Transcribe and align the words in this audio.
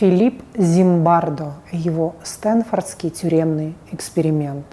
Филипп 0.00 0.42
Зимбардо, 0.56 1.52
его 1.70 2.16
Стэнфордский 2.24 3.10
тюремный 3.10 3.76
эксперимент. 3.92 4.64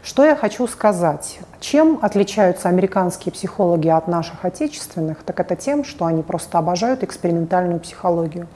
Что 0.00 0.24
я 0.24 0.36
хочу 0.36 0.68
сказать? 0.68 1.40
Чем 1.58 1.98
отличаются 2.00 2.68
американские 2.68 3.32
психологи 3.32 3.88
от 3.88 4.06
наших 4.06 4.44
отечественных? 4.44 5.24
Так 5.24 5.40
это 5.40 5.56
тем, 5.56 5.82
что 5.82 6.04
они 6.04 6.22
просто 6.22 6.58
обожают 6.58 7.02
экспериментальную 7.02 7.80
психологию. 7.80 8.46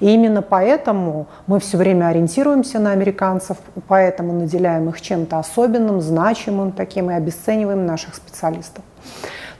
И 0.00 0.12
именно 0.12 0.42
поэтому 0.42 1.28
мы 1.46 1.60
все 1.60 1.76
время 1.76 2.08
ориентируемся 2.08 2.80
на 2.80 2.90
американцев, 2.90 3.58
поэтому 3.86 4.32
наделяем 4.32 4.88
их 4.88 5.00
чем-то 5.00 5.38
особенным, 5.38 6.00
значимым 6.00 6.72
таким 6.72 7.12
и 7.12 7.14
обесцениваем 7.14 7.86
наших 7.86 8.16
специалистов 8.16 8.82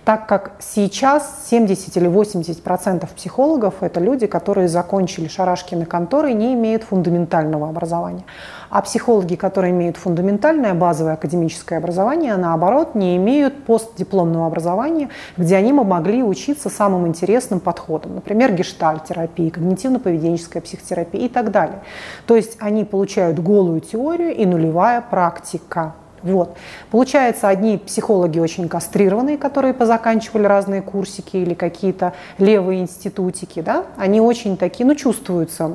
так 0.05 0.27
как 0.27 0.53
сейчас 0.59 1.47
70 1.49 1.97
или 1.97 2.07
80 2.07 2.63
процентов 2.63 3.11
психологов– 3.11 3.77
это 3.81 4.01
люди, 4.01 4.27
которые 4.27 4.69
закончили 4.69 5.29
шарашкины 5.29 5.87
конторы 5.87 6.33
и 6.33 6.35
не 6.35 6.53
имеют 6.55 6.83
фундаментального 6.83 7.69
образования. 7.69 8.25
А 8.69 8.83
психологи, 8.83 9.35
которые 9.35 9.73
имеют 9.73 9.97
фундаментальное 9.97 10.75
базовое 10.75 11.15
академическое 11.15 11.79
образование, 11.79 12.37
наоборот, 12.37 12.95
не 12.95 13.17
имеют 13.17 13.65
постдипломного 13.65 14.47
образования, 14.47 15.09
где 15.37 15.57
они 15.57 15.73
могли 15.73 16.23
учиться 16.23 16.69
самым 16.69 17.07
интересным 17.07 17.61
подходам, 17.61 18.17
например, 18.17 18.53
гештальтерапии, 18.53 19.49
когнитивно-поведенческая 19.51 20.61
психотерапия 20.61 21.23
и 21.23 21.29
так 21.29 21.51
далее. 21.51 21.83
То 22.27 22.37
есть 22.37 22.57
они 22.61 22.85
получают 22.85 23.39
голую 23.39 23.81
теорию 23.81 24.35
и 24.35 24.45
нулевая 24.45 25.01
практика. 25.01 25.95
Вот. 26.25 26.57
Получается, 26.91 27.49
одни 27.49 27.77
психологи 27.77 28.39
очень 28.39 28.67
кастрированные, 28.67 29.37
которые 29.37 29.75
позаканчивали 29.75 30.47
разные 30.47 30.81
курсики 30.81 31.37
или 31.37 31.53
какие-то 31.53 32.15
левые 32.39 32.81
институтики, 32.81 33.61
да, 33.61 33.85
они 33.99 34.23
очень 34.23 34.57
такие, 34.57 34.87
ну, 34.87 34.95
чувствуются 34.95 35.75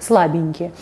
слабенькие. 0.00 0.72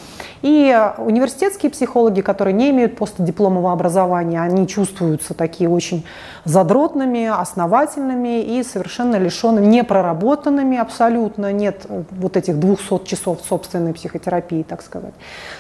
И 0.43 0.93
университетские 0.99 1.71
психологи, 1.71 2.21
которые 2.21 2.55
не 2.55 2.71
имеют 2.71 2.97
постдипломного 2.97 3.73
образования, 3.73 4.41
они 4.41 4.69
чувствуются 4.69 5.35
такие 5.35 5.69
очень 5.69 6.05
задротными, 6.45 7.27
основательными 7.27 8.43
и 8.43 8.63
совершенно 8.63 9.17
лишенными, 9.17 9.67
непроработанными 9.67 10.79
абсолютно, 10.79 11.53
нет 11.53 11.87
вот 12.11 12.37
этих 12.37 12.59
200 12.61 13.05
часов 13.05 13.41
собственной 13.49 13.95
психотерапии, 13.95 14.63
так 14.63 14.83
сказать. 14.83 15.15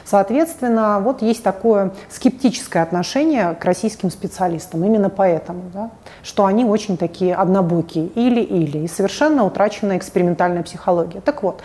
Соответственно, 0.04 1.00
вот 1.00 1.22
есть 1.22 1.42
такое 1.42 1.92
скептическое 2.08 2.82
отношение 2.82 3.54
к 3.54 3.64
российским 3.64 4.10
специалистам, 4.10 4.84
именно 4.84 5.10
поэтому, 5.10 5.62
да, 5.72 5.90
что 6.22 6.46
они 6.46 6.64
очень 6.64 6.96
такие 6.96 7.34
однобокие, 7.34 8.06
или-или, 8.06 8.78
и 8.78 8.88
совершенно 8.88 9.44
утраченная 9.44 9.96
экспериментальная 9.98 10.62
психология. 10.62 11.20
Так 11.20 11.42
вот, 11.42 11.62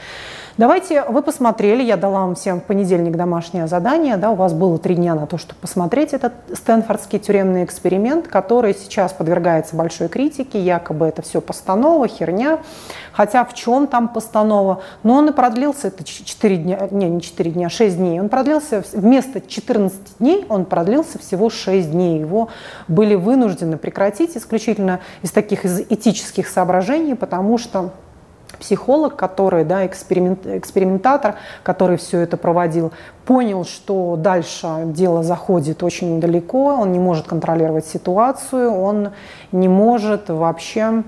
Давайте, 0.57 1.03
вы 1.03 1.21
посмотрели, 1.21 1.81
я 1.81 1.95
дала 1.95 2.21
вам 2.21 2.35
всем 2.35 2.59
в 2.59 2.66
понедельник 2.66 3.16
домашнее 3.16 3.67
задание, 3.67 4.17
да, 4.17 4.31
у 4.31 4.35
вас 4.35 4.52
было 4.52 4.77
три 4.77 4.95
дня 4.95 5.16
на 5.16 5.25
то, 5.25 5.38
чтобы 5.38 5.59
посмотреть 5.61 6.13
этот 6.13 6.33
Стэнфордский 6.53 7.19
тюремный 7.19 7.63
эксперимент, 7.63 8.27
который 8.27 8.75
сейчас 8.75 9.13
подвергается 9.13 9.77
большой 9.77 10.09
критике, 10.09 10.59
якобы 10.59 11.05
это 11.05 11.21
все 11.21 11.39
постанова, 11.39 12.05
херня, 12.09 12.59
хотя 13.13 13.45
в 13.45 13.53
чем 13.53 13.88
там 13.88 14.09
постанова, 14.09 14.81
но 15.03 15.16
он 15.16 15.30
и 15.30 15.31
продлился, 15.31 15.88
это 15.88 16.03
4 16.03 16.58
дня, 16.58 16.88
не, 16.91 17.09
не 17.09 17.21
4 17.21 17.52
дня, 17.52 17.69
6 17.69 17.95
дней, 17.95 18.19
он 18.19 18.27
продлился, 18.27 18.83
вместо 18.91 19.39
14 19.39 20.17
дней 20.19 20.45
он 20.49 20.65
продлился 20.65 21.17
всего 21.17 21.49
6 21.49 21.91
дней, 21.91 22.19
его 22.19 22.49
были 22.89 23.15
вынуждены 23.15 23.77
прекратить 23.77 24.36
исключительно 24.36 24.99
из 25.21 25.31
таких 25.31 25.63
из 25.63 25.80
этических 25.80 26.49
соображений, 26.49 27.15
потому 27.15 27.58
что 27.58 27.91
психолог, 28.57 29.16
который, 29.16 29.63
да, 29.63 29.85
эксперимент, 29.85 30.45
экспериментатор, 30.45 31.35
который 31.63 31.97
все 31.97 32.19
это 32.19 32.38
проводил, 32.38 32.91
понял, 33.25 33.66
что 33.66 34.16
дальше 34.17 34.67
дело 34.85 35.23
заходит 35.23 35.83
очень 35.83 36.19
далеко, 36.19 36.75
он 36.75 36.91
не 36.91 36.99
может 36.99 37.27
контролировать 37.27 37.85
ситуацию, 37.85 38.71
он 38.71 39.09
не 39.52 39.67
может 39.67 40.30
вообще 40.30 41.03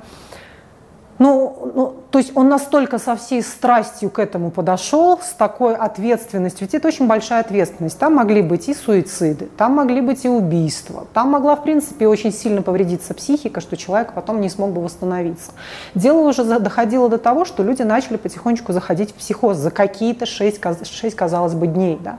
ну, 1.19 1.71
ну, 1.75 1.95
то 2.11 2.19
есть 2.19 2.31
он 2.35 2.49
настолько 2.49 2.97
со 2.99 3.15
всей 3.15 3.41
страстью 3.41 4.09
к 4.09 4.19
этому 4.19 4.51
подошел, 4.51 5.19
с 5.19 5.33
такой 5.33 5.75
ответственностью. 5.75 6.67
Ведь 6.67 6.73
это 6.75 6.87
очень 6.87 7.07
большая 7.07 7.41
ответственность. 7.41 7.97
Там 7.97 8.15
могли 8.15 8.41
быть 8.41 8.67
и 8.69 8.73
суициды, 8.73 9.47
там 9.57 9.73
могли 9.73 10.01
быть 10.01 10.25
и 10.25 10.29
убийства, 10.29 11.07
там 11.13 11.29
могла, 11.29 11.55
в 11.55 11.63
принципе, 11.63 12.07
очень 12.07 12.31
сильно 12.31 12.61
повредиться 12.61 13.13
психика, 13.13 13.61
что 13.61 13.77
человек 13.77 14.13
потом 14.13 14.41
не 14.41 14.49
смог 14.49 14.71
бы 14.71 14.81
восстановиться. 14.81 15.51
Дело 15.95 16.27
уже 16.27 16.43
доходило 16.43 17.09
до 17.09 17.17
того, 17.17 17.45
что 17.45 17.63
люди 17.63 17.81
начали 17.83 18.17
потихонечку 18.17 18.73
заходить 18.73 19.11
в 19.11 19.15
психоз 19.15 19.57
за 19.57 19.71
какие-то 19.71 20.25
6, 20.25 20.61
6 20.85 21.15
казалось 21.15 21.53
бы, 21.53 21.67
дней. 21.67 21.99
Да? 22.03 22.17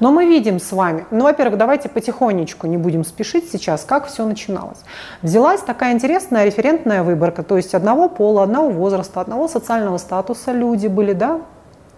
Но 0.00 0.12
мы 0.12 0.26
видим 0.26 0.60
с 0.60 0.72
вами, 0.72 1.06
ну, 1.10 1.24
во-первых, 1.24 1.58
давайте 1.58 1.88
потихонечку, 1.88 2.66
не 2.66 2.76
будем 2.76 3.04
спешить 3.04 3.50
сейчас, 3.50 3.84
как 3.84 4.06
все 4.06 4.24
начиналось. 4.24 4.78
Взялась 5.22 5.60
такая 5.60 5.92
интересная 5.92 6.44
референтная 6.44 7.02
выборка, 7.02 7.42
то 7.42 7.56
есть 7.56 7.74
одного 7.74 8.08
пола, 8.08 8.35
пола, 8.36 8.42
одного 8.44 8.68
возраста, 8.68 9.20
одного 9.22 9.48
социального 9.48 9.96
статуса 9.96 10.52
люди 10.52 10.88
были, 10.88 11.14
да, 11.14 11.40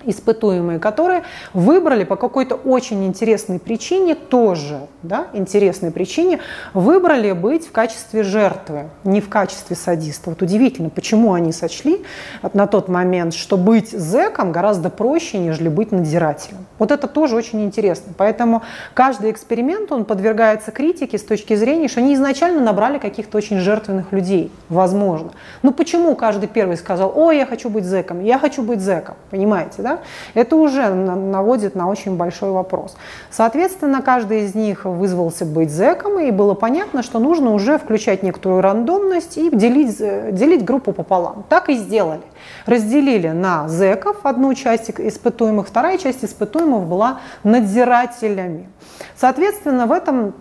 испытуемые, 0.05 0.79
которые 0.79 1.23
выбрали 1.55 2.05
по 2.05 2.17
какой-то 2.17 2.55
очень 2.55 3.05
интересной 3.07 3.59
причине, 3.59 4.15
тоже 4.15 4.81
да, 5.03 5.29
интересной 5.33 5.91
причине, 5.91 6.41
выбрали 6.75 7.33
быть 7.33 7.67
в 7.67 7.73
качестве 7.73 8.23
жертвы, 8.23 8.89
не 9.05 9.21
в 9.21 9.29
качестве 9.29 9.77
садиста. 9.77 10.31
Вот 10.31 10.43
удивительно, 10.43 10.91
почему 10.91 11.33
они 11.33 11.53
сочли 11.53 12.05
на 12.53 12.67
тот 12.67 12.89
момент, 12.89 13.35
что 13.35 13.57
быть 13.57 13.91
зэком 13.91 14.53
гораздо 14.53 14.91
проще, 14.91 15.39
нежели 15.39 15.69
быть 15.69 15.93
надзирателем. 15.93 16.67
Вот 16.79 16.91
это 16.91 17.07
тоже 17.07 17.37
очень 17.37 17.65
интересно. 17.65 18.13
Поэтому 18.17 18.63
каждый 18.95 19.31
эксперимент, 19.31 19.91
он 19.93 20.05
подвергается 20.05 20.71
критике 20.71 21.19
с 21.19 21.23
точки 21.23 21.55
зрения, 21.55 21.89
что 21.89 22.01
они 22.01 22.15
изначально 22.15 22.61
набрали 22.61 22.99
каких-то 22.99 23.39
очень 23.39 23.59
жертвенных 23.59 24.13
людей, 24.13 24.53
возможно. 24.69 25.31
Ну 25.63 25.73
почему 25.73 26.15
каждый 26.15 26.49
первый 26.49 26.77
сказал, 26.77 27.13
ой, 27.15 27.39
я 27.39 27.47
хочу 27.47 27.71
быть 27.71 27.85
зэком, 27.85 28.23
я 28.23 28.39
хочу 28.39 28.63
быть 28.63 28.81
зэком, 28.81 29.17
понимаете, 29.31 29.83
да? 29.83 29.88
Да, 29.89 29.99
это 30.35 30.57
уже 30.57 30.89
наводит 30.89 31.75
на 31.75 31.89
очень 31.89 32.17
большой 32.17 32.51
вопрос. 32.51 32.97
Соответственно, 33.31 34.03
каждый 34.03 34.45
из 34.45 34.55
них 34.55 34.85
вызвался 34.85 35.45
быть 35.45 35.71
зэком, 35.71 36.21
и 36.21 36.31
было 36.31 36.55
понятно, 36.55 37.03
что 37.03 37.19
нужно 37.19 37.53
уже 37.53 37.79
включать 37.79 38.23
некоторую 38.23 38.61
рандомность 38.61 39.39
и 39.39 39.51
делить, 39.51 39.97
э, 40.01 40.31
делить 40.33 40.65
группу 40.65 40.93
пополам. 40.93 41.45
Так 41.49 41.69
и 41.69 41.75
сделали. 41.75 42.23
Разделили 42.67 43.29
на 43.29 43.69
зэков 43.69 44.17
одну 44.23 44.55
часть 44.55 44.91
испытуемых, 44.91 45.67
вторая 45.67 45.99
часть 45.99 46.25
испытуемых 46.25 46.87
была 46.87 47.21
надзирателями. 47.45 48.69
Соответственно, 49.17 49.87
в 49.87 49.93
этом 49.93 50.35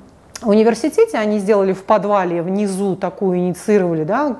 университете 0.43 1.17
они 1.17 1.39
сделали 1.39 1.73
в 1.73 1.83
подвале 1.83 2.41
внизу 2.41 2.95
такую, 2.95 3.39
инициировали, 3.39 4.03
да, 4.03 4.37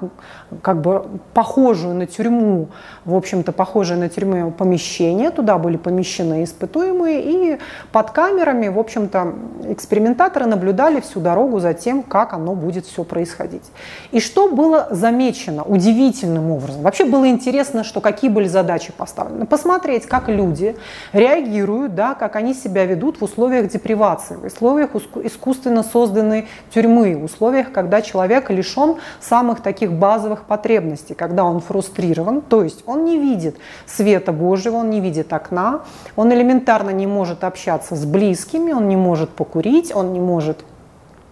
как 0.62 0.82
бы 0.82 1.06
похожую 1.34 1.96
на 1.96 2.06
тюрьму, 2.06 2.70
в 3.06 3.16
общем-то, 3.16 3.52
похожее 3.52 3.98
на 3.98 4.10
тюрьму 4.10 4.52
помещение. 4.52 5.32
Туда 5.32 5.58
были 5.58 5.78
помещены 5.78 6.44
испытуемые, 6.44 7.22
и 7.22 7.60
под 7.92 8.12
камерами, 8.12 8.68
в 8.68 8.78
общем-то, 8.78 9.34
экспериментаторы 9.70 10.46
наблюдали 10.46 11.00
всю 11.00 11.20
дорогу 11.20 11.60
за 11.60 11.74
тем, 11.74 12.04
как 12.04 12.34
оно 12.34 12.54
будет 12.54 12.86
все 12.86 13.04
происходить. 13.04 13.64
И 14.12 14.20
что 14.20 14.50
было 14.50 14.88
замечено 14.92 15.64
удивительным 15.64 16.52
образом? 16.52 16.82
Вообще 16.82 17.06
было 17.06 17.28
интересно, 17.28 17.84
что 17.84 18.02
какие 18.02 18.30
были 18.30 18.48
задачи 18.48 18.92
поставлены. 18.96 19.46
Посмотреть, 19.46 20.06
как 20.06 20.30
люди 20.30 20.76
реагируют, 21.14 21.96
да, 21.96 22.14
как 22.14 22.36
они 22.36 22.54
себя 22.54 22.86
ведут 22.86 23.20
в 23.20 23.24
условиях 23.24 23.70
депривации, 23.70 24.36
в 24.36 24.46
условиях 24.46 24.96
искусственно 24.96 25.84
созданной 25.92 26.48
тюрьмы, 26.74 27.16
условиях, 27.18 27.72
когда 27.72 28.02
человек 28.02 28.50
лишен 28.50 28.98
самых 29.20 29.62
таких 29.62 29.92
базовых 29.92 30.44
потребностей, 30.44 31.14
когда 31.14 31.44
он 31.44 31.60
фрустрирован, 31.60 32.42
то 32.42 32.64
есть 32.64 32.84
он 32.86 33.06
не 33.06 33.18
видит 33.18 33.58
света 33.86 34.32
Божьего, 34.32 34.76
он 34.78 34.90
не 34.90 35.02
видит 35.02 35.34
окна, 35.34 35.82
он 36.16 36.34
элементарно 36.34 36.92
не 36.92 37.08
может 37.08 37.44
общаться 37.44 37.96
с 37.96 38.06
близкими, 38.06 38.72
он 38.72 38.88
не 38.88 38.96
может 38.96 39.30
покурить, 39.30 39.94
он 39.96 40.14
не 40.14 40.20
может 40.20 40.64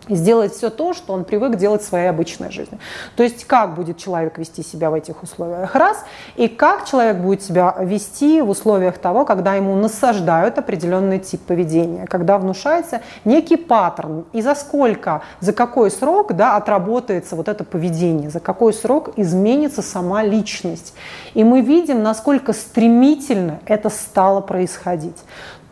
сделать 0.09 0.53
все 0.53 0.69
то, 0.69 0.93
что 0.93 1.13
он 1.13 1.23
привык 1.23 1.55
делать 1.55 1.81
в 1.81 1.85
своей 1.85 2.07
обычной 2.07 2.51
жизни. 2.51 2.79
То 3.15 3.23
есть 3.23 3.45
как 3.45 3.75
будет 3.75 3.97
человек 3.97 4.37
вести 4.37 4.63
себя 4.63 4.89
в 4.89 4.93
этих 4.93 5.23
условиях, 5.23 5.75
раз, 5.75 6.03
и 6.35 6.47
как 6.47 6.85
человек 6.85 7.17
будет 7.17 7.41
себя 7.41 7.75
вести 7.79 8.41
в 8.41 8.49
условиях 8.49 8.97
того, 8.97 9.25
когда 9.25 9.55
ему 9.55 9.75
насаждают 9.75 10.57
определенный 10.57 11.19
тип 11.19 11.41
поведения, 11.41 12.05
когда 12.05 12.37
внушается 12.37 13.01
некий 13.23 13.57
паттерн, 13.57 14.25
и 14.33 14.41
за 14.41 14.55
сколько, 14.55 15.21
за 15.39 15.53
какой 15.53 15.91
срок 15.91 16.33
да, 16.33 16.55
отработается 16.55 17.35
вот 17.35 17.47
это 17.47 17.63
поведение, 17.63 18.29
за 18.29 18.39
какой 18.39 18.73
срок 18.73 19.11
изменится 19.17 19.81
сама 19.81 20.23
личность. 20.23 20.93
И 21.33 21.43
мы 21.43 21.61
видим, 21.61 22.03
насколько 22.03 22.53
стремительно 22.53 23.59
это 23.65 23.89
стало 23.89 24.41
происходить. 24.41 25.17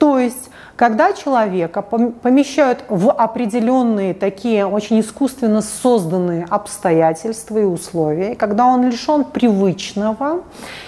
То 0.04 0.20
есть 0.20 0.50
когда 0.76 1.14
человека 1.14 1.82
помещают 1.82 2.84
в 2.90 3.10
определенные 3.10 4.14
такие 4.14 4.66
очень 4.66 5.00
искусственно 5.00 5.62
созданные 5.62 6.46
обстоятельства 6.50 7.60
и 7.60 7.64
условия, 7.64 8.36
когда 8.36 8.66
он 8.66 8.90
лишен 8.90 9.24
привычного. 9.24 10.42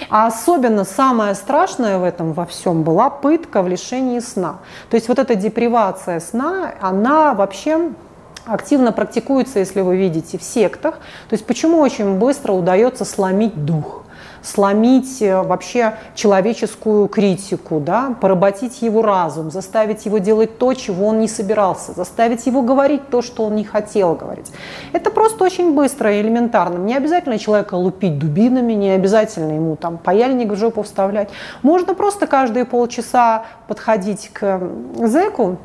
А 0.10 0.28
особенно 0.28 0.84
самое 0.84 1.34
страшное 1.34 1.98
в 1.98 2.04
этом 2.04 2.34
во 2.34 2.46
всем 2.46 2.84
была 2.84 3.10
пытка 3.10 3.62
в 3.62 3.70
лишении 3.70 4.20
сна. 4.20 4.58
То 4.90 4.96
есть 4.96 5.08
вот 5.08 5.18
эта 5.18 5.36
депривация 5.36 6.20
сна, 6.20 6.74
она 6.82 7.34
вообще 7.34 7.92
активно 8.46 8.92
практикуется, 8.92 9.60
если 9.60 9.80
вы 9.80 9.96
видите, 9.96 10.38
в 10.38 10.44
сектах. 10.44 10.96
То 11.30 11.36
есть 11.36 11.46
почему 11.46 11.80
очень 11.80 12.20
быстро 12.20 12.52
удается 12.52 13.06
сломить 13.06 13.64
дух? 13.64 14.05
Сломить 14.46 15.22
э, 15.22 15.42
вообще 15.42 15.96
человеческую 16.14 17.08
критику, 17.08 17.80
да, 17.80 18.16
поработить 18.22 18.82
его 18.82 19.02
разум, 19.02 19.50
заставить 19.52 20.06
его 20.06 20.20
делать 20.20 20.58
то, 20.58 20.74
чего 20.74 21.08
он 21.08 21.20
не 21.20 21.28
собирался, 21.28 21.94
заставить 21.94 22.46
его 22.46 22.62
говорить 22.62 23.10
то, 23.10 23.22
что 23.22 23.46
он 23.46 23.56
не 23.56 23.64
хотел 23.64 24.14
говорить. 24.14 24.52
Это 24.94 25.10
просто 25.10 25.44
очень 25.44 25.74
быстро 25.74 26.14
и 26.14 26.22
элементарно. 26.22 26.78
Не 26.78 26.96
обязательно 26.96 27.40
человека 27.40 27.74
лупить 27.76 28.20
дубинами, 28.20 28.74
не 28.74 28.92
обязательно 28.92 29.54
ему 29.54 29.76
там 29.76 29.98
паяльник 29.98 30.52
в 30.52 30.56
жопу 30.56 30.84
вставлять. 30.84 31.30
Можно 31.64 31.96
просто 31.96 32.28
каждые 32.28 32.66
полчаса 32.66 33.46
подходить 33.68 34.30
к 34.32 34.62
зэку, 34.96 35.58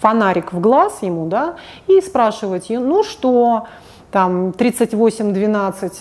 фонарик 0.00 0.52
в 0.52 0.60
глаз 0.60 1.02
ему, 1.02 1.26
да, 1.26 1.56
и 1.86 2.00
спрашивать, 2.00 2.70
ну 2.70 3.04
что, 3.04 3.66
там 4.10 4.50
38-12 4.50 5.92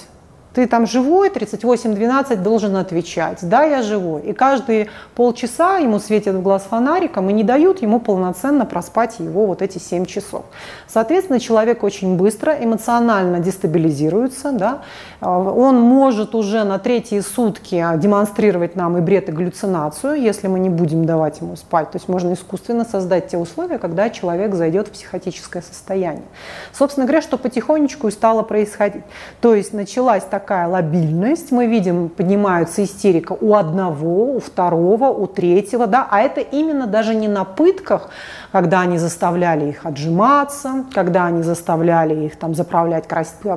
ты 0.54 0.68
там 0.68 0.88
живой, 0.88 1.30
38-12 1.30 2.38
должен 2.38 2.76
отвечать. 2.76 3.40
Да, 3.42 3.64
я 3.64 3.84
живой. 3.84 4.22
И 4.22 4.34
каждые 4.34 4.88
полчаса 5.16 5.78
ему 5.78 6.00
светят 6.00 6.36
в 6.36 6.42
глаз 6.42 6.64
фонариком 6.64 7.30
и 7.30 7.34
не 7.34 7.44
дают 7.44 7.82
ему 7.82 8.00
полноценно 8.00 8.66
проспать 8.66 9.20
его 9.20 9.46
вот 9.46 9.62
эти 9.62 9.78
7 9.78 10.06
часов. 10.06 10.46
Соответственно, 10.88 11.40
человек 11.40 11.84
очень 11.84 12.18
быстро 12.18 12.58
эмоционально 12.60 13.40
дестабилизируется. 13.40 14.52
Да? 14.52 14.82
А, 15.22 15.38
он 15.38 15.80
может 15.80 16.34
уже 16.34 16.64
на 16.64 16.80
третьи 16.80 17.20
сутки 17.20 17.86
демонстрировать 17.98 18.76
нам 18.76 18.98
и 18.98 19.02
бред, 19.02 19.30
и 19.30 19.32
галлюцинацию, 19.32 20.20
если 20.20 20.48
мы 20.48 20.60
не 20.60 20.70
будем 20.70 21.06
давать 21.06 21.42
ему 21.42 21.56
спать. 21.58 21.92
То 21.92 21.98
есть 21.98 22.10
можно 22.10 22.34
искусственно 22.34 22.86
создать 22.86 23.28
те 23.28 23.38
условия, 23.38 23.78
когда 23.78 24.10
человек 24.10 24.56
зайдет 24.56 24.88
в 24.88 24.92
психотическое 24.92 25.62
состояние. 25.62 26.26
Собственно 26.74 27.06
говоря, 27.06 27.22
что 27.22 27.38
потихонечку 27.38 28.08
и 28.08 28.12
стало 28.12 28.42
происходить. 28.42 29.04
То 29.42 29.54
есть 29.54 29.74
началась 29.74 30.24
такая 30.24 30.39
такая 30.40 30.68
лобильность. 30.68 31.52
Мы 31.52 31.68
видим, 31.68 32.08
поднимаются 32.08 32.82
истерика 32.84 33.34
у 33.34 33.56
одного, 33.56 34.36
у 34.36 34.40
второго, 34.40 35.10
у 35.10 35.28
третьего, 35.28 35.86
да, 35.86 36.08
а 36.10 36.22
это 36.22 36.40
именно 36.40 36.88
даже 36.88 37.14
не 37.14 37.28
на 37.28 37.44
пытках, 37.44 38.10
когда 38.54 38.80
они 38.80 38.98
заставляли 38.98 39.66
их 39.66 39.86
отжиматься, 39.86 40.86
когда 40.94 41.26
они 41.26 41.44
заставляли 41.44 42.26
их 42.26 42.38
там 42.38 42.56
заправлять 42.56 43.06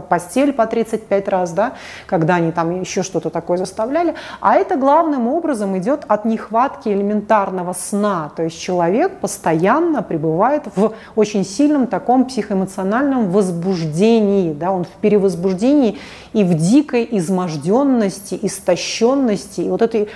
постель 0.09 0.53
по 0.53 0.67
35 0.67 1.29
раз, 1.29 1.53
да, 1.53 1.73
когда 2.07 2.35
они 2.35 2.51
там 2.51 2.81
еще 2.81 3.05
что-то 3.05 3.31
такое 3.31 3.59
заставляли, 3.59 4.15
а 4.41 4.55
это 4.55 4.77
главным 4.77 5.29
образом 5.29 5.79
идет 5.79 6.05
от 6.09 6.25
нехватки 6.25 6.89
элементарного 6.89 7.75
сна, 7.75 8.33
то 8.35 8.43
есть 8.43 8.61
человек 8.61 9.21
постоянно 9.21 10.03
пребывает 10.03 10.65
в 10.75 10.95
очень 11.15 11.45
сильном 11.45 11.87
таком 11.87 12.25
психоэмоциональном 12.25 13.31
возбуждении, 13.31 14.53
да, 14.53 14.73
он 14.73 14.83
в 14.83 15.01
перевозбуждении 15.01 15.99
и 16.33 16.43
в 16.45 16.55
дикой 16.73 17.07
изможденности, 17.11 18.39
истощенности, 18.41 19.61
вот 19.63 19.83
этой 19.83 20.09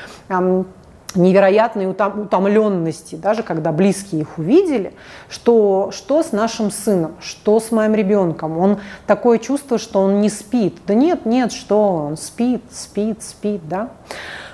невероятной 1.14 1.86
утом, 1.86 2.20
утомленности, 2.22 3.14
даже 3.14 3.42
когда 3.42 3.72
близкие 3.72 4.22
их 4.22 4.38
увидели, 4.38 4.92
что, 5.28 5.90
что 5.92 6.22
с 6.22 6.32
нашим 6.32 6.70
сыном, 6.70 7.14
что 7.20 7.60
с 7.60 7.70
моим 7.70 7.94
ребенком. 7.94 8.58
Он 8.58 8.78
такое 9.06 9.38
чувство, 9.38 9.78
что 9.78 10.00
он 10.00 10.20
не 10.20 10.28
спит. 10.28 10.76
Да 10.86 10.94
нет, 10.94 11.26
нет, 11.26 11.52
что 11.52 12.06
он 12.06 12.16
спит, 12.16 12.62
спит, 12.70 13.22
спит, 13.22 13.66
да. 13.68 13.90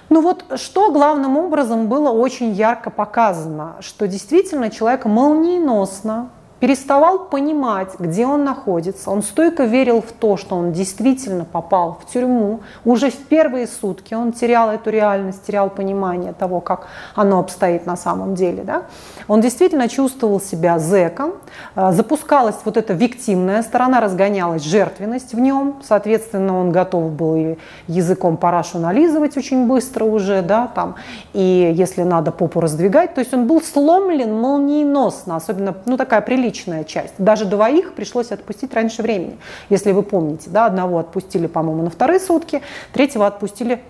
Ну 0.09 0.21
вот 0.21 0.45
что 0.57 0.93
главным 0.93 1.37
образом 1.37 1.89
было 1.89 2.11
очень 2.11 2.53
ярко 2.53 2.91
показано, 2.91 3.77
что 3.81 4.07
действительно 4.07 4.71
человек 4.71 5.05
молниеносно 5.05 6.29
переставал 6.63 7.25
понимать, 7.25 7.89
где 7.99 8.25
он 8.25 8.45
находится. 8.45 9.11
Он 9.11 9.25
стойко 9.25 9.65
верил 9.65 10.01
в 10.01 10.13
то, 10.13 10.37
что 10.37 10.55
он 10.55 10.71
действительно 10.71 11.45
попал 11.45 11.99
в 12.01 12.13
тюрьму. 12.13 12.61
Уже 12.85 13.11
в 13.11 13.17
первые 13.17 13.67
сутки 13.67 14.15
он 14.15 14.33
терял 14.33 14.71
эту 14.71 14.91
реальность, 14.91 15.45
терял 15.45 15.71
понимание 15.71 16.33
того, 16.33 16.61
как 16.61 16.87
оно 17.17 17.41
обстоит 17.41 17.85
на 17.85 17.97
самом 17.97 18.37
деле. 18.37 18.63
Да? 18.63 18.85
Он 19.27 19.41
действительно 19.41 19.89
чувствовал 19.89 20.41
себя 20.41 20.79
зэком. 20.79 21.33
А, 21.75 21.91
запускалась 21.91 22.61
вот 22.65 22.77
эта 22.77 22.93
виктимная 22.93 23.65
сторона, 23.65 24.01
разгонялась 24.01 24.63
жертвенность 24.63 25.35
в 25.35 25.41
нем. 25.41 25.83
Соответственно, 25.83 26.61
он 26.61 26.71
готов 26.71 27.11
был 27.11 27.35
и 27.35 27.59
языком 27.89 28.37
парашу 28.37 28.79
нализывать 28.79 29.37
очень 29.37 29.67
быстро 29.67 30.05
уже, 30.05 30.43
да, 30.43 30.69
там, 30.73 30.95
и 31.33 31.73
если 31.75 32.05
надо 32.05 32.31
попу 32.31 32.61
раздвигать. 32.61 33.15
То 33.15 33.21
есть 33.21 33.35
он 33.35 33.49
был 33.49 33.61
сломлен 33.61 34.33
молниеносно, 34.33 35.35
особенно, 35.35 35.75
ну, 35.87 35.97
такая 35.97 36.21
приличная 36.21 36.52
личная 36.53 36.85
часть. 36.85 37.15
Даже 37.17 37.47
двоих 37.47 37.95
пришлось 37.95 38.31
отпустить 38.31 38.75
раньше 38.75 39.01
времени. 39.01 39.39
Если 39.71 39.93
вы 39.93 40.03
помните, 40.03 40.51
да, 40.51 40.67
одного 40.67 40.99
отпустили, 40.99 41.47
по-моему, 41.47 41.83
на 41.83 41.91
вторые 41.91 42.21
сутки, 42.21 42.61
третьего 42.93 43.27
отпустили 43.27 43.83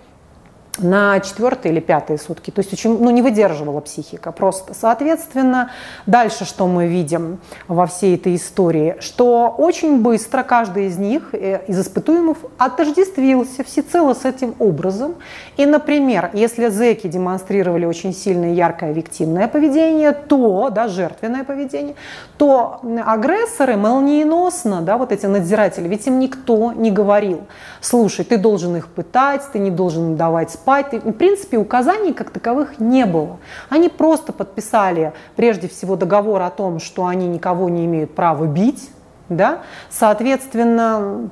на 0.78 1.20
четвертые 1.20 1.72
или 1.72 1.80
пятые 1.80 2.18
сутки. 2.18 2.50
То 2.50 2.60
есть 2.60 2.72
очень, 2.72 2.98
ну, 2.98 3.10
не 3.10 3.20
выдерживала 3.20 3.80
психика 3.80 4.32
просто. 4.32 4.72
Соответственно, 4.74 5.70
дальше 6.06 6.44
что 6.44 6.66
мы 6.66 6.86
видим 6.86 7.40
во 7.68 7.86
всей 7.86 8.16
этой 8.16 8.36
истории, 8.36 8.96
что 9.00 9.54
очень 9.56 10.00
быстро 10.00 10.42
каждый 10.42 10.86
из 10.86 10.96
них, 10.96 11.34
э, 11.34 11.60
из 11.66 11.78
испытуемых, 11.78 12.38
отождествился 12.56 13.64
всецело 13.64 14.14
с 14.14 14.24
этим 14.24 14.54
образом. 14.58 15.16
И, 15.58 15.66
например, 15.66 16.30
если 16.32 16.70
зеки 16.70 17.06
демонстрировали 17.06 17.84
очень 17.84 18.14
сильное 18.14 18.54
яркое 18.54 18.92
виктимное 18.92 19.48
поведение, 19.48 20.12
то, 20.12 20.70
да, 20.70 20.88
жертвенное 20.88 21.44
поведение, 21.44 21.96
то 22.38 22.80
агрессоры 23.04 23.76
молниеносно, 23.76 24.80
да, 24.80 24.96
вот 24.96 25.12
эти 25.12 25.26
надзиратели, 25.26 25.86
ведь 25.86 26.06
им 26.06 26.18
никто 26.18 26.72
не 26.72 26.90
говорил, 26.90 27.42
слушай, 27.80 28.24
ты 28.24 28.38
должен 28.38 28.76
их 28.76 28.88
пытать, 28.88 29.42
ты 29.52 29.58
не 29.58 29.70
должен 29.70 30.16
давать 30.16 30.58
спать. 30.62 30.92
В 30.92 31.12
принципе, 31.12 31.58
указаний 31.58 32.12
как 32.12 32.30
таковых 32.30 32.78
не 32.78 33.04
было. 33.04 33.38
Они 33.68 33.88
просто 33.88 34.32
подписали 34.32 35.12
прежде 35.34 35.68
всего 35.68 35.96
договор 35.96 36.42
о 36.42 36.50
том, 36.50 36.78
что 36.78 37.06
они 37.06 37.26
никого 37.26 37.68
не 37.68 37.84
имеют 37.86 38.14
права 38.14 38.46
бить. 38.46 38.90
Да? 39.28 39.58
Соответственно, 39.90 41.30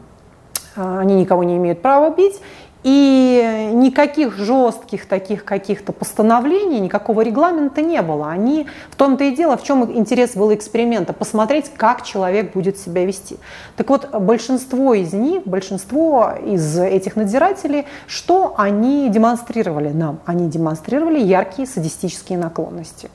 э, 0.75 0.99
они 1.01 1.15
никого 1.15 1.45
не 1.45 1.57
имеют 1.59 1.81
права 1.81 2.11
бить. 2.11 2.41
И 2.83 3.71
никаких 3.75 4.37
жестких 4.37 5.07
таких 5.07 5.45
каких-то 5.45 5.93
постановлений, 5.93 6.81
никакого 6.81 7.21
регламента 7.21 7.83
не 7.83 8.01
было. 8.01 8.31
Они, 8.31 8.67
в 8.91 8.97
том-то 8.97 9.25
и 9.25 9.37
дело, 9.37 9.59
в 9.59 9.63
чем 9.63 9.85
интерес 9.93 10.35
был 10.35 10.55
эксперимента, 10.55 11.13
посмотреть, 11.13 11.71
как 11.77 12.03
человек 12.03 12.55
будет 12.55 12.79
себя 12.79 13.05
вести. 13.05 13.39
Так 13.77 13.91
вот, 13.91 14.09
большинство 14.11 14.95
из 14.95 15.13
них, 15.13 15.43
большинство 15.45 16.33
из 16.43 16.79
этих 16.79 17.17
надзирателей, 17.17 17.87
что 18.07 18.55
они 18.57 19.11
демонстрировали 19.11 19.91
нам? 19.91 20.21
Они 20.25 20.49
демонстрировали 20.49 21.21
яркие 21.21 21.69
садистические 21.69 22.39
наклонности. 22.39 23.11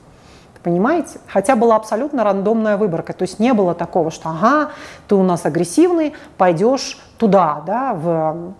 Понимаете? 0.62 1.18
Хотя 1.28 1.54
была 1.54 1.76
абсолютно 1.76 2.24
рандомная 2.24 2.76
выборка. 2.76 3.12
То 3.12 3.22
есть 3.22 3.38
не 3.38 3.52
было 3.52 3.74
такого, 3.74 4.10
что 4.10 4.30
ага, 4.30 4.70
ты 5.06 5.14
у 5.14 5.22
нас 5.22 5.44
агрессивный, 5.44 6.12
пойдешь 6.38 7.00
туда, 7.18 7.62
да, 7.66 7.94
в 7.94 8.54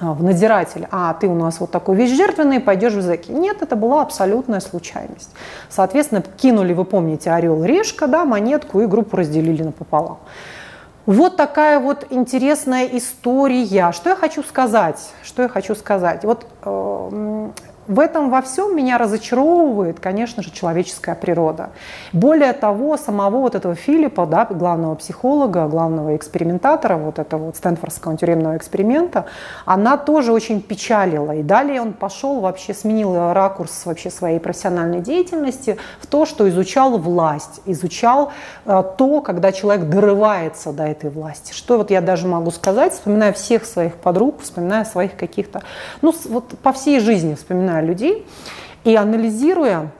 в 0.00 0.22
надзиратель, 0.22 0.86
а 0.90 1.12
ты 1.14 1.26
у 1.26 1.34
нас 1.34 1.60
вот 1.60 1.70
такой 1.70 1.96
весь 1.96 2.16
жертвенный, 2.16 2.60
пойдешь 2.60 2.92
в 2.92 3.02
зэки. 3.02 3.30
Нет, 3.30 3.62
это 3.62 3.76
была 3.76 4.02
абсолютная 4.02 4.60
случайность. 4.60 5.30
Соответственно, 5.68 6.22
кинули, 6.22 6.72
вы 6.72 6.84
помните, 6.84 7.30
орел, 7.30 7.64
решка, 7.64 8.06
да, 8.06 8.24
монетку 8.24 8.80
и 8.80 8.86
группу 8.86 9.16
разделили 9.16 9.62
напополам. 9.62 10.18
Вот 11.06 11.36
такая 11.36 11.80
вот 11.80 12.06
интересная 12.10 12.84
история. 12.84 13.92
Что 13.92 14.10
я 14.10 14.16
хочу 14.16 14.42
сказать? 14.42 15.00
Что 15.22 15.42
я 15.42 15.48
хочу 15.48 15.74
сказать? 15.74 16.22
Вот 16.24 16.46
э, 16.64 17.50
в 17.88 17.98
этом 17.98 18.30
во 18.30 18.42
всем 18.42 18.76
меня 18.76 18.98
разочаровывает, 18.98 19.98
конечно 19.98 20.42
же, 20.42 20.50
человеческая 20.50 21.14
природа. 21.14 21.70
Более 22.12 22.52
того, 22.52 22.96
самого 22.98 23.40
вот 23.40 23.54
этого 23.54 23.74
Филиппа, 23.74 24.26
да, 24.26 24.44
главного 24.44 24.94
психолога, 24.94 25.66
главного 25.66 26.14
экспериментатора 26.14 26.96
вот 26.96 27.18
этого 27.18 27.46
вот 27.46 27.56
Стэнфордского 27.56 28.16
тюремного 28.16 28.56
эксперимента, 28.56 29.24
она 29.64 29.96
тоже 29.96 30.32
очень 30.32 30.60
печалила. 30.60 31.32
И 31.32 31.42
далее 31.42 31.80
он 31.80 31.94
пошел 31.94 32.40
вообще, 32.40 32.74
сменил 32.74 33.32
ракурс 33.32 33.86
вообще 33.86 34.10
своей 34.10 34.38
профессиональной 34.38 35.00
деятельности 35.00 35.78
в 36.00 36.06
то, 36.06 36.26
что 36.26 36.48
изучал 36.48 36.98
власть, 36.98 37.60
изучал 37.64 38.32
э, 38.66 38.82
то, 38.98 39.22
когда 39.22 39.50
человек 39.50 39.88
дорывается 39.88 40.72
до 40.72 40.84
этой 40.84 41.08
власти. 41.08 41.52
Что 41.54 41.78
вот 41.78 41.90
я 41.90 42.02
даже 42.02 42.26
могу 42.26 42.50
сказать, 42.50 42.92
вспоминая 42.92 43.32
всех 43.32 43.64
своих 43.64 43.94
подруг, 43.94 44.42
вспоминая 44.42 44.84
своих 44.84 45.16
каких-то, 45.16 45.62
ну 46.02 46.14
вот 46.26 46.58
по 46.58 46.72
всей 46.72 47.00
жизни 47.00 47.34
людей 47.80 48.26
и 48.84 48.94
анализируя 48.94 49.90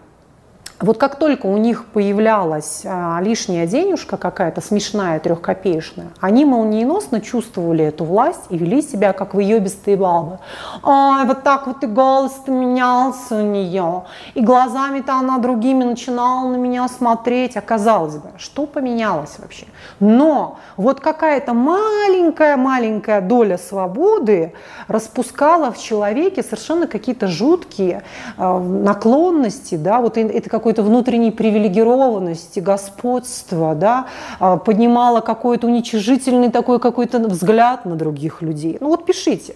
вот 0.81 0.97
как 0.97 1.17
только 1.17 1.47
у 1.47 1.57
них 1.57 1.87
появлялась 1.87 2.83
а, 2.85 3.19
лишняя 3.21 3.67
денежка 3.67 4.17
какая-то 4.17 4.61
смешная, 4.61 5.19
трехкопеечная, 5.19 6.11
они 6.21 6.45
молниеносно 6.45 7.21
чувствовали 7.21 7.85
эту 7.85 8.05
власть 8.05 8.43
и 8.51 8.57
вели 8.57 8.81
себя 8.81 9.13
как 9.13 9.35
выебистые 9.35 9.97
бабы. 9.97 10.39
Ай, 10.85 11.27
вот 11.27 11.43
так 11.43 11.67
вот 11.67 11.83
и 11.83 11.87
голос-то 11.89 12.53
менялся 12.53 13.35
у 13.35 13.43
нее, 13.43 14.05
и 14.35 14.41
глазами-то 14.41 15.15
она 15.15 15.39
другими 15.39 15.83
начинала 15.83 16.49
на 16.49 16.57
меня 16.57 16.87
смотреть. 16.87 17.57
А 17.57 17.61
казалось 17.61 18.15
бы, 18.15 18.31
что 18.37 18.67
поменялось 18.67 19.37
вообще? 19.39 19.67
Но 19.99 20.59
вот 20.77 21.01
какая-то 21.01 21.55
маленькая-маленькая 21.55 23.21
доля 23.21 23.59
свободы 23.59 24.53
распускала 24.87 25.73
в 25.73 25.79
человеке 25.79 26.43
совершенно 26.43 26.87
какие-то 26.87 27.27
жуткие 27.27 28.05
э, 28.37 28.59
наклонности, 28.59 29.75
да, 29.75 30.01
вот 30.01 30.17
это 30.17 30.49
какой 30.49 30.69
какой-то 30.69 30.83
внутренней 30.83 31.31
привилегированности, 31.31 32.61
господства, 32.61 33.75
да, 33.75 34.07
а, 34.39 34.59
поднимала 34.59 35.23
какой-то 35.23 35.67
уничижительный 35.67 36.51
такой 36.51 36.79
какой-то 36.79 37.19
взгляд 37.21 37.87
на 37.87 37.95
других 37.95 38.43
людей. 38.43 38.77
Ну 38.81 38.89
вот 38.89 39.07
пишите. 39.07 39.55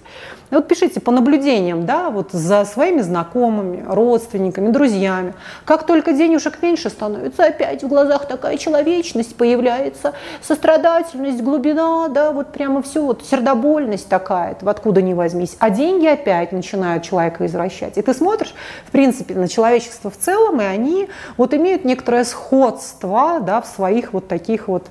Вот 0.51 0.69
пишите 0.69 1.01
по 1.01 1.11
наблюдениям, 1.13 1.87
да, 1.87 2.11
вот 2.11 2.33
за 2.33 2.65
своими 2.65 3.01
знакомыми, 3.01 3.85
родственниками, 3.87 4.71
друзьями. 4.71 5.35
Как 5.65 5.87
только 5.87 6.13
денежек 6.13 6.63
меньше 6.63 6.91
становится, 6.91 7.45
опять 7.45 7.83
в 7.83 7.89
глазах 7.89 8.27
такая 8.27 8.57
человечность 8.57 9.37
появляется, 9.37 10.12
сострадательность, 10.41 11.43
глубина, 11.43 12.09
да, 12.09 12.33
вот 12.33 12.53
прямо 12.53 12.83
все, 12.83 13.03
вот 13.03 13.25
сердобольность 13.25 14.09
такая, 14.09 14.57
откуда 14.65 15.03
ни 15.03 15.15
возьмись. 15.15 15.57
А 15.59 15.71
деньги 15.71 16.07
опять 16.07 16.53
начинают 16.53 17.03
человека 17.03 17.47
извращать. 17.47 17.99
И 17.99 18.03
ты 18.03 18.15
смотришь, 18.15 18.55
в 18.87 18.91
принципе, 18.91 19.35
на 19.35 19.49
человечество 19.49 20.11
в 20.11 20.17
целом, 20.17 20.61
и 20.61 20.65
они 20.65 21.09
вот 21.37 21.55
имеют 21.55 21.85
некоторое 21.85 22.25
сходство, 22.25 23.41
да, 23.41 23.61
в 23.61 23.67
своих 23.67 24.13
вот 24.13 24.29
таких 24.29 24.69
вот 24.69 24.87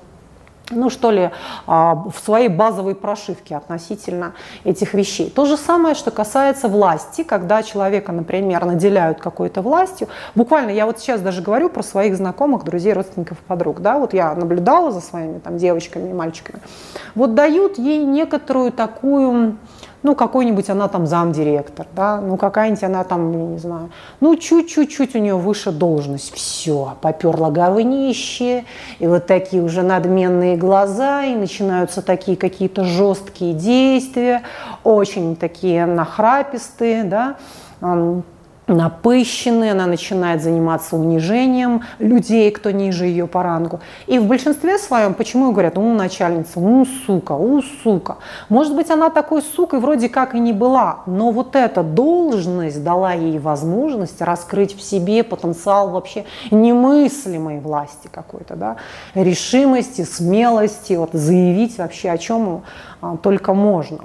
ну 0.70 0.90
что 0.90 1.10
ли, 1.10 1.30
а, 1.66 1.94
в 1.94 2.18
своей 2.24 2.48
базовой 2.48 2.94
прошивке 2.94 3.56
относительно 3.56 4.34
этих 4.64 4.94
вещей. 4.94 5.30
То 5.30 5.44
же 5.44 5.56
самое, 5.56 5.94
что 5.94 6.10
касается 6.10 6.68
власти, 6.68 7.22
когда 7.22 7.62
человека, 7.62 8.12
например, 8.12 8.64
наделяют 8.64 9.20
какой-то 9.20 9.62
властью. 9.62 10.08
Буквально 10.34 10.70
я 10.70 10.86
вот 10.86 10.98
сейчас 10.98 11.20
даже 11.20 11.42
говорю 11.42 11.68
про 11.68 11.82
своих 11.82 12.16
знакомых, 12.16 12.64
друзей, 12.64 12.92
родственников, 12.92 13.38
подруг. 13.38 13.80
Да? 13.80 13.98
Вот 13.98 14.14
я 14.14 14.34
наблюдала 14.34 14.92
за 14.92 15.00
своими 15.00 15.38
там, 15.38 15.58
девочками 15.58 16.10
и 16.10 16.12
мальчиками. 16.12 16.60
Вот 17.14 17.34
дают 17.34 17.78
ей 17.78 18.04
некоторую 18.04 18.72
такую 18.72 19.56
ну, 20.02 20.14
какой-нибудь 20.14 20.68
она 20.70 20.88
там 20.88 21.06
замдиректор, 21.06 21.86
да, 21.94 22.20
ну, 22.20 22.36
какая-нибудь 22.36 22.82
она 22.82 23.04
там, 23.04 23.32
я 23.32 23.46
не 23.46 23.58
знаю, 23.58 23.90
ну, 24.20 24.36
чуть-чуть-чуть 24.36 25.14
у 25.14 25.18
нее 25.18 25.36
выше 25.36 25.70
должность, 25.70 26.34
все, 26.34 26.94
поперла 27.00 27.50
говнище, 27.50 28.64
и 28.98 29.06
вот 29.06 29.26
такие 29.26 29.62
уже 29.62 29.82
надменные 29.82 30.56
глаза, 30.56 31.24
и 31.24 31.34
начинаются 31.34 32.02
такие 32.02 32.36
какие-то 32.36 32.84
жесткие 32.84 33.54
действия, 33.54 34.42
очень 34.84 35.36
такие 35.36 35.86
нахрапистые, 35.86 37.04
да, 37.04 37.36
напыщенная, 38.66 39.72
она 39.72 39.86
начинает 39.86 40.42
заниматься 40.42 40.96
унижением 40.96 41.82
людей, 41.98 42.50
кто 42.50 42.70
ниже 42.70 43.06
ее 43.06 43.26
по 43.26 43.42
рангу. 43.42 43.80
И 44.06 44.18
в 44.18 44.26
большинстве 44.26 44.78
своем, 44.78 45.14
почему 45.14 45.52
говорят, 45.52 45.78
у 45.78 45.94
начальница, 45.94 46.60
у 46.60 46.84
сука, 46.84 47.32
у 47.32 47.60
сука. 47.62 48.18
Может 48.48 48.74
быть, 48.74 48.90
она 48.90 49.10
такой 49.10 49.42
сукой 49.42 49.80
вроде 49.80 50.08
как 50.08 50.34
и 50.34 50.40
не 50.40 50.52
была, 50.52 51.00
но 51.06 51.30
вот 51.30 51.56
эта 51.56 51.82
должность 51.82 52.82
дала 52.82 53.12
ей 53.12 53.38
возможность 53.38 54.20
раскрыть 54.20 54.76
в 54.76 54.82
себе 54.82 55.24
потенциал 55.24 55.90
вообще 55.90 56.24
немыслимой 56.50 57.60
власти 57.60 58.08
какой-то, 58.10 58.54
да, 58.54 58.76
решимости, 59.14 60.02
смелости, 60.02 60.94
вот 60.94 61.10
заявить 61.12 61.78
вообще 61.78 62.10
о 62.10 62.18
чем 62.18 62.62
а, 63.00 63.16
только 63.16 63.54
можно. 63.54 63.98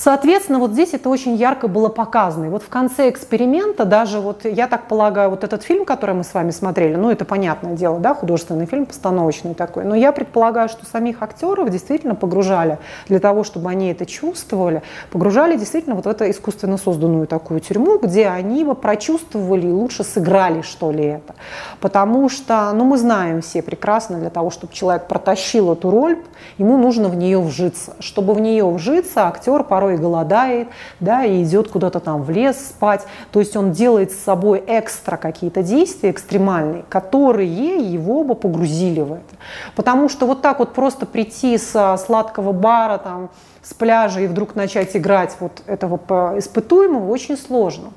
Соответственно, 0.00 0.60
вот 0.60 0.74
здесь 0.74 0.94
это 0.94 1.08
очень 1.08 1.34
ярко 1.34 1.66
было 1.66 1.88
показано. 1.88 2.44
И 2.44 2.48
вот 2.50 2.62
в 2.62 2.68
конце 2.68 3.10
эксперимента 3.10 3.84
даже 3.84 4.20
вот, 4.20 4.44
я 4.44 4.68
так 4.68 4.86
полагаю, 4.86 5.30
вот 5.30 5.42
этот 5.42 5.64
фильм, 5.64 5.84
который 5.84 6.14
мы 6.14 6.22
с 6.22 6.32
вами 6.34 6.52
смотрели, 6.52 6.94
ну 6.94 7.10
это 7.10 7.24
понятное 7.24 7.74
дело, 7.74 7.98
да, 7.98 8.14
художественный 8.14 8.66
фильм, 8.66 8.86
постановочный 8.86 9.54
такой, 9.54 9.84
но 9.84 9.96
я 9.96 10.12
предполагаю, 10.12 10.68
что 10.68 10.86
самих 10.86 11.20
актеров 11.20 11.70
действительно 11.70 12.14
погружали 12.14 12.78
для 13.08 13.18
того, 13.18 13.42
чтобы 13.42 13.70
они 13.70 13.90
это 13.90 14.06
чувствовали, 14.06 14.84
погружали 15.10 15.56
действительно 15.56 15.96
вот 15.96 16.04
в 16.04 16.08
эту 16.08 16.30
искусственно 16.30 16.76
созданную 16.76 17.26
такую 17.26 17.58
тюрьму, 17.58 17.98
где 17.98 18.28
они 18.28 18.62
бы 18.62 18.76
прочувствовали 18.76 19.66
и 19.66 19.72
лучше 19.72 20.04
сыграли, 20.04 20.62
что 20.62 20.92
ли, 20.92 21.06
это. 21.06 21.34
Потому 21.80 22.28
что, 22.28 22.70
ну 22.72 22.84
мы 22.84 22.98
знаем 22.98 23.42
все 23.42 23.62
прекрасно, 23.62 24.18
для 24.18 24.30
того, 24.30 24.50
чтобы 24.50 24.72
человек 24.72 25.08
протащил 25.08 25.72
эту 25.72 25.90
роль, 25.90 26.18
ему 26.56 26.78
нужно 26.78 27.08
в 27.08 27.16
нее 27.16 27.40
вжиться. 27.40 27.96
Чтобы 27.98 28.34
в 28.34 28.40
нее 28.40 28.64
вжиться, 28.64 29.26
актер 29.26 29.64
порой 29.64 29.87
порой 29.88 29.96
голодает, 29.96 30.68
да, 31.00 31.24
и 31.24 31.42
идет 31.42 31.70
куда-то 31.70 32.00
там 32.00 32.22
в 32.22 32.30
лес 32.30 32.56
спать. 32.68 33.06
То 33.32 33.40
есть 33.40 33.56
он 33.56 33.72
делает 33.72 34.12
с 34.12 34.18
собой 34.18 34.62
экстра 34.66 35.16
какие-то 35.16 35.62
действия 35.62 36.10
экстремальные, 36.10 36.84
которые 36.88 37.78
его 37.78 38.24
бы 38.24 38.34
погрузили 38.34 39.00
в 39.00 39.12
это. 39.12 39.36
Потому 39.74 40.08
что 40.08 40.26
вот 40.26 40.42
так 40.42 40.58
вот 40.58 40.74
просто 40.74 41.06
прийти 41.06 41.56
с 41.56 41.96
сладкого 42.04 42.52
бара, 42.52 42.98
там, 42.98 43.30
с 43.62 43.74
пляжа 43.74 44.20
и 44.20 44.26
вдруг 44.26 44.54
начать 44.54 44.96
играть 44.96 45.36
вот 45.40 45.62
этого 45.66 45.98
испытуемого 46.38 47.10
очень 47.10 47.36
сложно. 47.36 47.88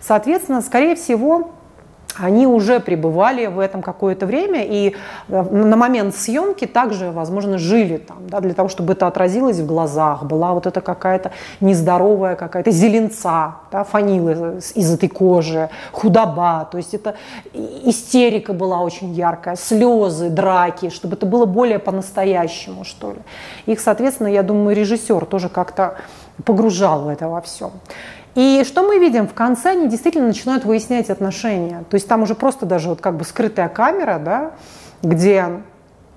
Соответственно, 0.00 0.62
скорее 0.62 0.94
всего, 0.94 1.50
они 2.18 2.46
уже 2.46 2.80
пребывали 2.80 3.46
в 3.46 3.58
этом 3.58 3.82
какое-то 3.82 4.26
время 4.26 4.64
и 4.64 4.94
э, 5.28 5.42
на 5.42 5.76
момент 5.76 6.14
съемки 6.14 6.66
также, 6.66 7.10
возможно, 7.10 7.58
жили 7.58 7.98
там, 7.98 8.18
да, 8.28 8.40
для 8.40 8.54
того, 8.54 8.68
чтобы 8.68 8.94
это 8.94 9.06
отразилось 9.06 9.58
в 9.58 9.66
глазах, 9.66 10.24
была 10.24 10.52
вот 10.52 10.66
эта 10.66 10.80
какая-то 10.80 11.32
нездоровая 11.60 12.36
какая-то 12.36 12.70
зеленца, 12.70 13.56
да, 13.70 13.84
фанилы 13.84 14.58
из 14.74 14.92
этой 14.92 15.08
кожи, 15.08 15.68
худоба, 15.92 16.68
то 16.70 16.78
есть 16.78 16.94
это 16.94 17.16
истерика 17.52 18.52
была 18.52 18.80
очень 18.80 19.12
яркая, 19.12 19.56
слезы, 19.56 20.30
драки, 20.30 20.90
чтобы 20.90 21.16
это 21.16 21.26
было 21.26 21.46
более 21.46 21.78
по-настоящему, 21.78 22.84
что 22.84 23.12
ли. 23.12 23.18
Их, 23.66 23.80
соответственно, 23.80 24.28
я 24.28 24.42
думаю, 24.42 24.76
режиссер 24.76 25.26
тоже 25.26 25.48
как-то 25.48 25.96
погружал 26.44 27.02
в 27.02 27.08
это 27.08 27.28
во 27.28 27.40
всем. 27.40 27.70
И 28.36 28.64
что 28.64 28.82
мы 28.82 28.98
видим? 28.98 29.26
В 29.26 29.32
конце 29.32 29.70
они 29.70 29.88
действительно 29.88 30.26
начинают 30.26 30.64
выяснять 30.66 31.08
отношения. 31.08 31.84
То 31.90 31.94
есть 31.94 32.06
там 32.06 32.22
уже 32.22 32.34
просто 32.34 32.66
даже 32.66 32.90
вот 32.90 33.00
как 33.00 33.16
бы 33.16 33.24
скрытая 33.24 33.68
камера, 33.70 34.20
да, 34.22 34.52
где 35.02 35.62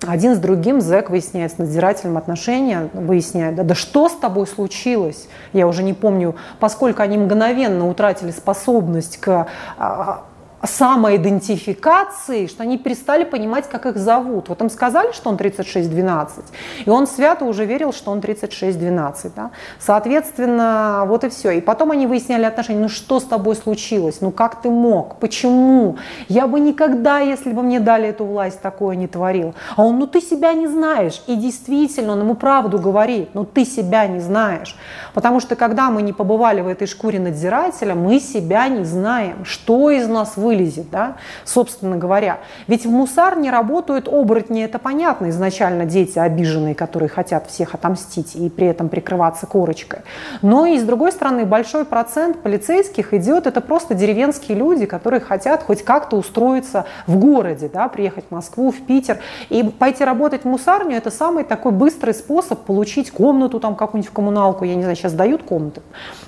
один 0.05 0.35
с 0.35 0.37
другим 0.37 0.81
зэк 0.81 1.09
выясняет 1.09 1.53
с 1.53 1.57
надзирателем 1.57 2.17
отношения, 2.17 2.89
выясняет, 2.93 3.55
да, 3.55 3.63
да 3.63 3.73
что 3.73 4.09
с 4.09 4.13
тобой 4.13 4.47
случилось? 4.47 5.29
Я 5.53 5.65
уже 5.65 5.81
не 5.81 5.93
помню, 5.93 6.35
поскольку 6.59 7.01
они 7.01 7.17
мгновенно 7.17 7.87
утратили 7.87 8.31
способность 8.31 9.17
к 9.17 9.47
а, 9.77 10.23
самоидентификации, 10.63 12.47
что 12.47 12.63
они 12.63 12.77
перестали 12.77 13.23
понимать, 13.23 13.69
как 13.69 13.85
их 13.85 13.97
зовут. 13.97 14.49
Вот 14.49 14.61
им 14.61 14.69
сказали, 14.69 15.11
что 15.13 15.29
он 15.29 15.37
3612, 15.37 16.45
и 16.85 16.89
он 16.89 17.07
свято 17.07 17.45
уже 17.45 17.65
верил, 17.65 17.93
что 17.93 18.11
он 18.11 18.21
3612. 18.21 19.35
Да? 19.35 19.51
Соответственно, 19.79 21.03
вот 21.07 21.23
и 21.23 21.29
все. 21.29 21.51
И 21.51 21.61
потом 21.61 21.91
они 21.91 22.07
выясняли 22.07 22.43
отношения, 22.43 22.81
ну 22.81 22.89
что 22.89 23.19
с 23.19 23.23
тобой 23.23 23.55
случилось, 23.55 24.21
ну 24.21 24.31
как 24.31 24.61
ты 24.61 24.69
мог, 24.69 25.15
почему? 25.17 25.97
Я 26.27 26.47
бы 26.47 26.59
никогда, 26.59 27.19
если 27.19 27.51
бы 27.51 27.63
мне 27.63 27.79
дали 27.79 28.09
эту 28.09 28.25
власть, 28.25 28.61
такое 28.61 28.95
не 28.95 29.07
творил. 29.07 29.55
А 29.75 29.83
он, 29.83 29.99
ну 29.99 30.07
ты 30.07 30.21
себя 30.21 30.53
не 30.53 30.67
знаешь. 30.67 31.21
И 31.27 31.35
действительно, 31.35 32.13
он 32.13 32.21
ему 32.21 32.35
правду 32.35 32.79
говорит, 32.79 33.29
ну 33.33 33.45
ты 33.45 33.65
себя 33.65 34.07
не 34.07 34.19
знаешь. 34.19 34.75
Потому 35.13 35.39
что 35.39 35.55
когда 35.55 35.89
мы 35.89 36.01
не 36.01 36.13
побывали 36.13 36.61
в 36.61 36.67
этой 36.67 36.87
шкуре 36.87 37.19
надзирателя, 37.19 37.95
мы 37.95 38.19
себя 38.19 38.67
не 38.67 38.83
знаем, 38.83 39.45
что 39.45 39.89
из 39.89 40.07
нас 40.07 40.35
вы 40.35 40.48
вылезет, 40.49 40.89
да, 40.89 41.15
собственно 41.45 41.97
говоря. 41.97 42.39
Ведь 42.67 42.85
в 42.85 42.89
мусарне 42.89 43.51
работают 43.51 44.07
оборотни, 44.07 44.63
это 44.63 44.79
понятно, 44.79 45.29
изначально 45.29 45.85
дети 45.85 46.17
обиженные, 46.17 46.73
которые 46.73 47.09
хотят 47.09 47.47
всех 47.47 47.75
отомстить 47.75 48.35
и 48.35 48.49
при 48.49 48.67
этом 48.67 48.89
прикрываться 48.89 49.45
корочкой. 49.45 49.99
Но 50.41 50.65
и 50.65 50.79
с 50.79 50.83
другой 50.83 51.11
стороны, 51.11 51.45
большой 51.45 51.85
процент 51.85 52.41
полицейских 52.41 53.13
идет, 53.13 53.45
это 53.45 53.61
просто 53.61 53.93
деревенские 53.93 54.57
люди, 54.57 54.85
которые 54.85 55.19
хотят 55.19 55.63
хоть 55.63 55.83
как-то 55.83 56.17
устроиться 56.17 56.85
в 57.05 57.17
городе, 57.17 57.69
да, 57.71 57.87
приехать 57.87 58.25
в 58.29 58.31
Москву, 58.31 58.71
в 58.71 58.81
Питер. 58.81 59.19
И 59.49 59.63
пойти 59.63 60.03
работать 60.03 60.43
в 60.43 60.45
мусарню– 60.45 60.97
это 60.97 61.11
самый 61.11 61.43
такой 61.43 61.71
быстрый 61.71 62.13
способ 62.13 62.59
получить 62.65 63.11
комнату 63.11 63.59
там 63.59 63.75
какую-нибудь 63.75 64.11
в 64.11 64.13
коммуналку. 64.13 64.65
Я 64.65 64.75
не 64.75 64.81
знаю, 64.81 64.95
сейчас 64.95 65.13
дают 65.13 65.43
комнаты. 65.43 65.81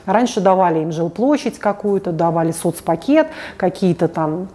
Раньше 0.06 0.42
давали 0.42 0.80
им 0.80 0.92
жилплощадь 0.92 1.58
какую-то, 1.58 2.12
давали 2.12 2.52
соцпакет, 2.52 3.28
какие-то 3.58 4.08
там 4.12 4.48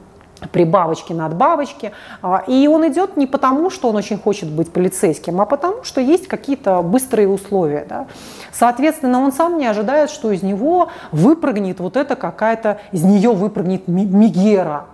прибавочки, 0.53 1.13
надбавочки. 1.13 1.93
А, 2.23 2.45
и 2.47 2.69
он 2.69 2.87
идет 2.89 3.17
не 3.17 3.27
потому, 3.27 3.71
что 3.71 3.89
он 3.89 3.97
очень 3.97 4.19
хочет 4.19 4.51
быть 4.51 4.73
полицейским, 4.73 5.41
а 5.41 5.47
потому, 5.47 5.85
что 5.85 6.01
есть 6.01 6.29
какие-то 6.29 6.83
быстрые 6.83 7.29
условия. 7.29 7.87
Да? 7.89 8.07
Соответственно, 8.53 9.21
он 9.21 9.33
сам 9.33 9.59
не 9.59 9.67
ожидает, 9.67 10.11
что 10.11 10.31
из 10.31 10.43
него 10.43 10.89
выпрыгнет 11.13 11.81
вот 11.81 11.97
это 11.97 12.17
какая-то, 12.17 12.79
из 12.93 13.03
нее 13.03 13.33
выпрыгнет 13.33 13.89
Мигера, 13.89 14.87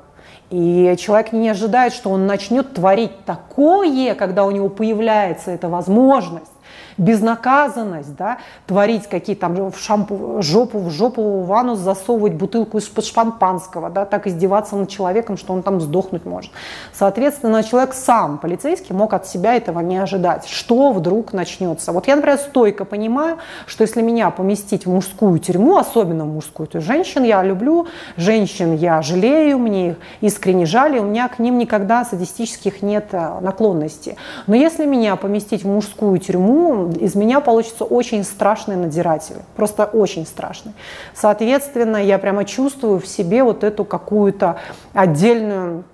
И 0.51 0.95
человек 0.99 1.33
не 1.33 1.49
ожидает, 1.49 1.93
что 1.93 2.11
он 2.11 2.27
начнет 2.27 2.75
творить 2.75 3.25
такое, 3.25 4.15
когда 4.15 4.45
у 4.45 4.51
него 4.51 4.69
появляется 4.69 5.51
эта 5.51 5.69
возможность 5.69 6.53
безнаказанность, 6.99 8.15
да, 8.17 8.39
творить 8.67 9.07
какие 9.09 9.37
там 9.37 9.71
в 9.71 9.79
шампу, 9.79 10.43
жопу, 10.43 10.79
в 10.79 10.91
жопу 10.91 11.23
в 11.23 11.47
ванну 11.47 11.75
засовывать 11.75 12.35
бутылку 12.35 12.79
из-под 12.79 13.05
шампанского, 13.05 13.91
да, 13.91 14.05
так 14.05 14.27
издеваться 14.27 14.77
над 14.77 14.89
человеком, 14.89 15.37
что 15.37 15.53
он 15.53 15.63
там 15.63 15.81
сдохнуть 15.81 16.25
может. 16.25 16.51
Соответственно, 16.93 17.63
человек 17.63 17.95
сам, 17.95 18.39
полицейский, 18.39 18.95
мог 18.95 19.13
от 19.15 19.27
себя 19.27 19.55
этого 19.55 19.81
не 19.81 19.99
ожидать. 19.99 20.47
Что 20.47 20.93
вдруг 20.93 21.33
начнется? 21.33 21.93
Вот 21.93 22.07
я, 22.09 22.17
например, 22.17 22.39
стойко 22.39 22.85
понимаю, 22.85 23.39
что 23.67 23.83
если 23.83 24.03
меня 24.03 24.31
поместить 24.31 24.87
в 24.87 24.91
мужскую 24.91 25.39
тюрьму, 25.39 25.77
особенно 25.77 26.25
в 26.25 26.29
мужскую, 26.29 26.67
то 26.67 26.79
есть 26.79 26.87
женщин 26.87 27.25
я 27.25 27.43
люблю, 27.43 27.87
женщин 28.17 28.75
я 28.75 29.03
жалею, 29.03 29.59
мне 29.59 29.91
их 29.91 29.97
искренне 30.21 30.67
жаль, 30.67 30.97
и 30.97 31.01
у 31.01 31.05
меня 31.05 31.29
к 31.29 31.39
ним 31.39 31.59
никогда 31.59 32.05
садистических 32.05 32.83
нет 32.83 33.09
э, 33.13 33.41
наклонностей. 33.41 34.17
Но 34.47 34.55
если 34.55 34.87
меня 34.87 35.17
поместить 35.17 35.65
в 35.65 35.69
мужскую 35.69 36.19
тюрьму, 36.19 36.82
из 36.91 37.15
меня 37.15 37.41
получится 37.41 37.85
очень 37.85 38.25
страшный 38.25 38.77
надзиратель, 38.77 39.37
просто 39.57 39.85
очень 39.85 40.27
страшный. 40.27 40.73
Соответственно, 41.15 41.97
я 41.97 42.19
прямо 42.19 42.45
чувствую 42.45 43.01
в 43.01 43.07
себе 43.07 43.43
вот 43.45 43.65
эту 43.65 43.85
какую-то 43.85 44.59
отдельную 44.93 45.85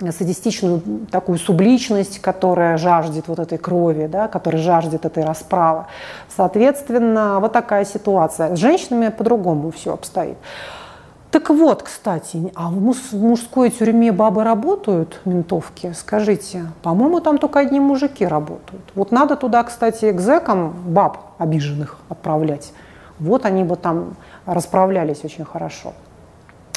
садистичную 0.00 0.82
такую 1.10 1.38
субличность, 1.38 2.18
которая 2.20 2.76
жаждет 2.76 3.28
вот 3.28 3.38
этой 3.38 3.58
крови, 3.58 4.06
да, 4.06 4.28
которая 4.28 4.60
жаждет 4.60 5.04
этой 5.04 5.24
расправы. 5.24 5.86
Соответственно, 6.34 7.38
вот 7.40 7.52
такая 7.52 7.84
ситуация. 7.84 8.56
С 8.56 8.58
женщинами 8.58 9.08
по-другому 9.08 9.70
все 9.70 9.94
обстоит. 9.94 10.36
Так 11.34 11.50
вот, 11.50 11.82
кстати, 11.82 12.52
а 12.54 12.68
в, 12.68 12.80
муж, 12.80 12.96
в 13.10 13.20
мужской 13.20 13.68
тюрьме 13.68 14.12
бабы 14.12 14.44
работают, 14.44 15.20
ментовки? 15.24 15.92
Скажите, 15.92 16.66
по-моему, 16.84 17.18
там 17.18 17.38
только 17.38 17.58
одни 17.58 17.80
мужики 17.80 18.24
работают. 18.24 18.84
Вот 18.94 19.10
надо 19.10 19.34
туда, 19.34 19.64
кстати, 19.64 20.12
к 20.12 20.20
зэкам 20.20 20.72
баб 20.86 21.18
обиженных 21.38 21.98
отправлять. 22.08 22.72
Вот 23.18 23.46
они 23.46 23.64
бы 23.64 23.74
там 23.74 24.14
расправлялись 24.46 25.24
очень 25.24 25.44
хорошо. 25.44 25.94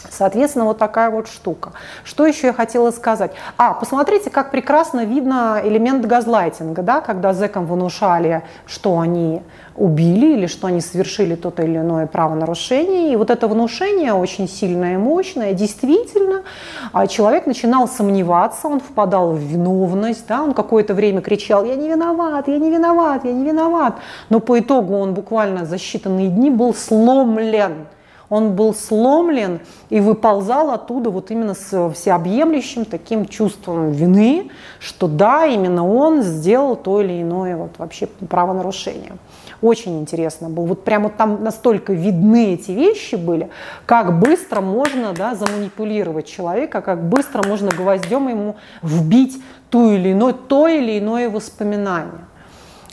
Соответственно, 0.09 0.65
вот 0.65 0.77
такая 0.77 1.09
вот 1.09 1.27
штука. 1.27 1.71
Что 2.03 2.25
еще 2.25 2.47
я 2.47 2.53
хотела 2.53 2.91
сказать? 2.91 3.31
А, 3.57 3.73
посмотрите, 3.73 4.29
как 4.29 4.51
прекрасно 4.51 5.05
видно 5.05 5.61
элемент 5.63 6.05
газлайтинга, 6.05 6.81
да, 6.81 7.01
когда 7.01 7.33
зэкам 7.33 7.65
внушали, 7.65 8.43
что 8.65 8.99
они 8.99 9.41
убили 9.77 10.33
или 10.33 10.47
что 10.47 10.67
они 10.67 10.81
совершили 10.81 11.35
то 11.35 11.53
или 11.61 11.77
иное 11.77 12.07
правонарушение. 12.07 13.13
И 13.13 13.15
вот 13.15 13.29
это 13.29 13.47
внушение 13.47 14.13
очень 14.13 14.49
сильное 14.49 14.95
и 14.95 14.97
мощное. 14.97 15.53
Действительно, 15.53 16.43
а, 16.91 17.07
человек 17.07 17.45
начинал 17.45 17.87
сомневаться, 17.87 18.67
он 18.67 18.79
впадал 18.79 19.33
в 19.33 19.39
виновность, 19.39 20.25
да, 20.27 20.41
он 20.41 20.53
какое-то 20.53 20.93
время 20.93 21.21
кричал 21.21 21.63
«я 21.63 21.75
не 21.75 21.89
виноват, 21.89 22.47
я 22.47 22.57
не 22.57 22.71
виноват, 22.71 23.23
я 23.25 23.31
не 23.31 23.45
виноват». 23.45 23.95
Но 24.29 24.39
по 24.39 24.59
итогу 24.59 24.95
он 24.95 25.13
буквально 25.13 25.65
за 25.65 25.75
считанные 25.75 26.27
дни 26.27 26.49
был 26.49 26.73
сломлен 26.73 27.87
он 28.29 28.55
был 28.55 28.73
сломлен 28.73 29.61
и 29.89 29.99
выползал 29.99 30.71
оттуда 30.71 31.09
вот 31.09 31.31
именно 31.31 31.53
с 31.53 31.91
всеобъемлющим 31.93 32.85
таким 32.85 33.25
чувством 33.25 33.91
вины, 33.91 34.49
что 34.79 35.07
да, 35.07 35.45
именно 35.45 35.87
он 35.87 36.21
сделал 36.21 36.75
то 36.75 37.01
или 37.01 37.21
иное 37.21 37.55
вот 37.55 37.71
вообще 37.77 38.07
правонарушение. 38.07 39.13
Очень 39.61 39.99
интересно 40.01 40.49
было. 40.49 40.65
Вот 40.65 40.83
прямо 40.83 41.09
там 41.09 41.43
настолько 41.43 41.93
видны 41.93 42.53
эти 42.53 42.71
вещи 42.71 43.15
были, 43.15 43.49
как 43.85 44.19
быстро 44.19 44.61
можно 44.61 45.13
да, 45.13 45.33
заманипулировать 45.33 46.27
человека, 46.27 46.81
как 46.81 47.03
быстро 47.03 47.47
можно 47.47 47.71
гвоздем 47.71 48.27
ему 48.27 48.55
вбить 48.83 49.41
ту 49.71 49.91
или 49.91 50.11
иное, 50.11 50.33
то 50.33 50.67
или 50.67 50.99
иное 50.99 51.29
воспоминание. 51.29 52.26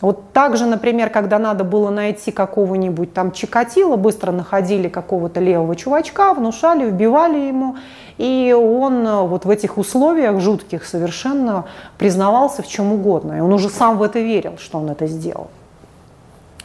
Вот 0.00 0.32
также, 0.32 0.66
например, 0.66 1.10
когда 1.10 1.38
надо 1.38 1.64
было 1.64 1.90
найти 1.90 2.30
какого-нибудь 2.30 3.14
там 3.14 3.32
Чикатила, 3.32 3.96
быстро 3.96 4.32
находили 4.32 4.88
какого-то 4.88 5.40
левого 5.40 5.76
чувачка, 5.76 6.34
внушали, 6.34 6.90
вбивали 6.90 7.38
ему, 7.38 7.76
и 8.18 8.52
он 8.52 9.06
э, 9.06 9.22
вот 9.22 9.44
в 9.44 9.50
этих 9.50 9.78
условиях 9.78 10.40
жутких 10.40 10.84
совершенно 10.84 11.64
признавался 11.96 12.62
в 12.62 12.68
чем 12.68 12.92
угодно. 12.92 13.38
И 13.38 13.40
он 13.40 13.52
уже 13.52 13.68
сам 13.68 13.98
в 13.98 14.02
это 14.02 14.20
верил, 14.20 14.58
что 14.58 14.78
он 14.78 14.90
это 14.90 15.06
сделал. 15.06 15.48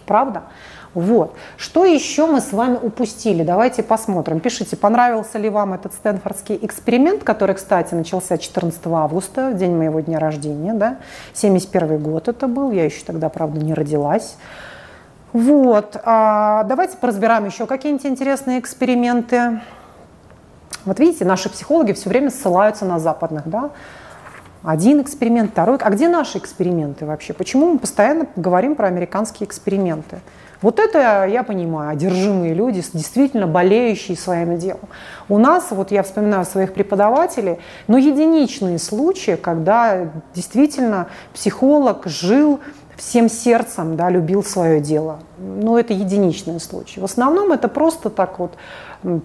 Правда? 0.06 0.43
Вот. 0.95 1.36
Что 1.58 1.86
еще 1.86 2.25
мы 2.25 2.41
с 2.41 2.52
вами 2.52 2.78
упустили? 2.82 3.43
Давайте 3.43 3.84
посмотрим. 3.84 4.39
Пишите, 4.39 4.75
понравился 4.75 5.38
ли 5.38 5.49
вам 5.49 5.73
этот 5.73 5.93
Стэнфордский 5.93 6.58
эксперимент, 6.62 7.23
который, 7.23 7.56
кстати, 7.56 7.93
начался 7.93 8.38
14 8.38 8.80
августа, 8.88 9.54
день 9.54 9.75
моего 9.75 9.99
дня 9.99 10.19
рождения, 10.19 10.73
да? 10.73 10.97
71 11.34 11.99
год 11.99 12.28
это 12.28 12.47
был, 12.47 12.71
я 12.71 12.86
еще 12.86 13.04
тогда, 13.06 13.30
правда, 13.30 13.60
не 13.60 13.73
родилась. 13.73 14.38
Вот. 15.32 15.95
А 16.04 16.63
давайте 16.63 16.97
поразбираем 16.97 17.45
еще 17.45 17.67
какие-нибудь 17.67 18.08
интересные 18.08 18.60
эксперименты. 18.60 19.62
Вот 20.86 20.99
видите, 20.99 21.23
наши 21.23 21.49
психологи 21.49 21.91
все 21.91 22.10
время 22.10 22.32
ссылаются 22.32 22.86
на 22.86 22.97
западных, 22.97 23.47
да? 23.47 23.69
Один 24.63 25.02
эксперимент, 25.02 25.52
второй. 25.52 25.78
А 25.78 25.89
где 25.91 26.10
наши 26.10 26.39
эксперименты 26.39 27.06
вообще? 27.06 27.34
Почему 27.34 27.73
мы 27.73 27.80
постоянно 27.80 28.25
говорим 28.36 28.75
про 28.75 28.88
американские 28.88 29.47
эксперименты? 29.47 30.19
Вот 30.62 30.80
это 30.80 31.26
я 31.26 31.43
понимаю, 31.43 31.91
одержимые 31.91 32.54
люди, 32.54 32.84
действительно 32.93 33.48
болеющие 33.48 34.17
своим 34.17 34.58
делом. 34.58 34.89
У 35.30 35.38
нас, 35.38 35.67
вот 35.72 35.91
я 35.91 36.04
вспоминаю 36.04 36.45
своих 36.45 36.74
преподавателей, 36.74 37.60
но 37.88 37.98
единичные 37.98 38.78
случаи, 38.78 39.36
когда 39.36 40.10
действительно 40.34 41.08
психолог 41.34 42.06
жил 42.08 42.60
всем 42.98 43.30
сердцем, 43.30 43.95
да, 43.95 44.10
любил 44.10 44.43
свое 44.43 44.82
дело. 44.82 45.19
Но 45.38 45.80
это 45.80 45.93
единичные 45.93 46.60
случаи. 46.60 47.00
В 47.00 47.06
основном 47.06 47.54
это 47.54 47.69
просто 47.69 48.10
так 48.10 48.39
вот 48.39 48.52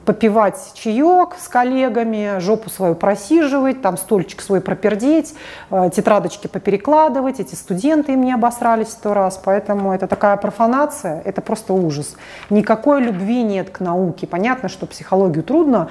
попивать 0.04 0.72
чаек 0.74 1.34
с 1.38 1.48
коллегами, 1.48 2.38
жопу 2.38 2.70
свою 2.70 2.94
просиживать, 2.94 3.82
там 3.82 3.96
стульчик 3.96 4.40
свой 4.40 4.60
пропердеть, 4.60 5.34
э, 5.70 5.90
тетрадочки 5.94 6.46
поперекладывать. 6.46 7.40
Эти 7.40 7.54
студенты 7.54 8.12
им 8.12 8.22
не 8.22 8.32
обосрались 8.32 8.90
сто 8.90 9.14
раз, 9.14 9.40
поэтому 9.42 9.92
это 9.92 10.06
такая 10.06 10.36
профанация, 10.36 11.20
это 11.24 11.40
просто 11.40 11.72
ужас. 11.72 12.16
Никакой 12.50 13.02
любви 13.02 13.42
нет 13.42 13.70
к 13.70 13.80
науке. 13.80 14.26
Понятно, 14.26 14.68
что 14.68 14.86
психологию 14.86 15.42
трудно 15.42 15.88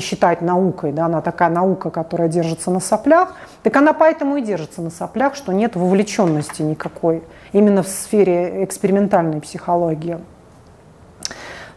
считать 0.00 0.40
наукой, 0.40 0.92
да, 0.92 1.04
она 1.04 1.20
такая 1.20 1.50
наука, 1.50 1.90
которая 1.90 2.28
держится 2.28 2.70
на 2.70 2.80
соплях, 2.80 3.34
так 3.62 3.76
она 3.76 3.92
поэтому 3.92 4.36
и 4.38 4.42
держится 4.42 4.80
на 4.80 4.90
соплях, 4.90 5.34
что 5.34 5.52
нет 5.52 5.76
вовлеченности 5.76 6.62
никакой 6.62 7.22
именно 7.52 7.82
в 7.82 7.88
сфере 7.88 8.64
экспериментальной 8.64 9.40
психологии. 9.40 10.18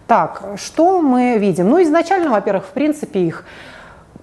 Так, 0.08 0.44
что 0.58 1.02
мы 1.02 1.38
видим? 1.40 1.70
Ну, 1.70 1.82
изначально, 1.82 2.30
во-первых, 2.30 2.66
в 2.66 2.70
принципе, 2.70 3.22
их 3.22 3.44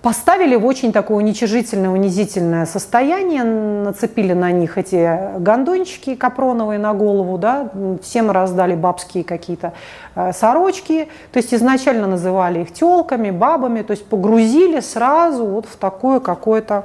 поставили 0.03 0.57
в 0.57 0.67
очень 0.67 0.93
такое 0.93 1.17
уничижительное, 1.17 1.91
унизительное 1.91 2.67
состояние, 2.67 3.45
нацепили 3.45 4.33
на 4.33 4.51
них 4.51 4.77
эти 4.79 5.39
гондончики 5.39 6.15
капроновые 6.17 6.79
на 6.79 6.93
голову, 6.93 7.39
да, 7.39 7.71
всем 8.03 8.31
раздали 8.31 8.75
бабские 8.75 9.25
какие-то 9.25 9.73
э, 10.15 10.33
сорочки, 10.33 11.09
то 11.33 11.39
есть 11.39 11.55
изначально 11.55 12.09
называли 12.09 12.63
их 12.63 12.73
телками, 12.73 13.31
бабами, 13.31 13.83
то 13.83 13.93
есть 13.93 14.05
погрузили 14.07 14.81
сразу 14.81 15.47
вот 15.47 15.67
в 15.67 15.77
такое 15.77 16.19
какое-то 16.19 16.85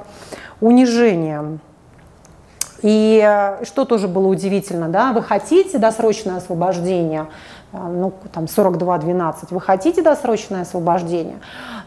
унижение. 0.61 1.59
И 2.83 3.23
э, 3.23 3.65
что 3.65 3.85
тоже 3.85 4.07
было 4.07 4.27
удивительно, 4.27 4.89
да, 4.89 5.11
вы 5.11 5.23
хотите 5.23 5.79
досрочное 5.79 6.37
освобождение, 6.37 7.25
ну, 7.73 8.13
там, 8.31 8.45
42-12, 8.45 9.47
вы 9.49 9.61
хотите 9.61 10.01
досрочное 10.01 10.61
освобождение? 10.61 11.37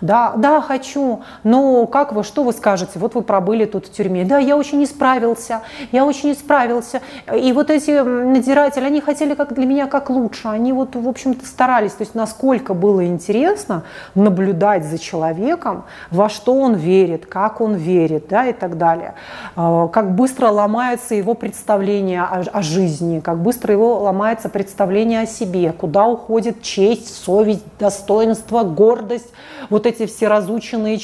Да, 0.01 0.33
да, 0.37 0.61
хочу. 0.61 1.23
Но 1.45 1.87
как 1.87 2.13
вы, 2.13 2.25
что 2.25 2.43
вы 2.43 2.53
скажете? 2.53 2.93
Вот 2.99 3.15
вы 3.15 3.23
пробыли 3.23 3.67
тут 3.67 3.87
в 3.87 3.93
тюрьме. 3.93 4.25
Да, 4.25 4.39
я 4.39 4.57
очень 4.57 4.83
исправился, 4.85 5.61
я 5.93 6.05
очень 6.05 6.33
исправился. 6.33 7.01
И 7.35 7.53
вот 7.53 7.71
эти 7.71 7.91
надзиратели, 8.01 8.85
они 8.85 9.01
хотели 9.01 9.35
как 9.35 9.55
для 9.55 9.67
меня 9.67 9.87
как 9.87 10.11
лучше. 10.11 10.49
Они 10.49 10.73
вот, 10.73 10.97
в 10.97 11.09
общем-то, 11.09 11.45
старались. 11.47 11.93
То 11.93 12.03
есть 12.03 12.15
насколько 12.15 12.75
было 12.75 13.07
интересно 13.07 13.83
наблюдать 14.15 14.85
за 14.85 14.99
человеком, 14.99 15.85
во 16.11 16.29
что 16.29 16.55
он 16.55 16.75
верит, 16.75 17.27
как 17.27 17.61
он 17.61 17.75
верит, 17.75 18.29
да, 18.29 18.47
и 18.47 18.53
так 18.53 18.79
далее. 18.79 19.15
А, 19.57 19.89
как 19.89 20.15
быстро 20.15 20.49
ломается 20.49 21.15
его 21.15 21.35
представление 21.35 22.23
о, 22.23 22.43
о 22.53 22.63
жизни, 22.63 23.21
как 23.21 23.39
быстро 23.39 23.73
его 23.73 23.99
ломается 23.99 24.49
представление 24.49 25.23
о 25.23 25.27
себе, 25.27 25.70
куда 25.73 26.07
уходит 26.07 26.63
честь, 26.63 27.15
совесть, 27.25 27.65
достоинство, 27.79 28.63
гордость, 28.63 29.33
вот 29.69 29.87
эти 29.87 30.07
все 30.07 30.29
разученные 30.29 30.99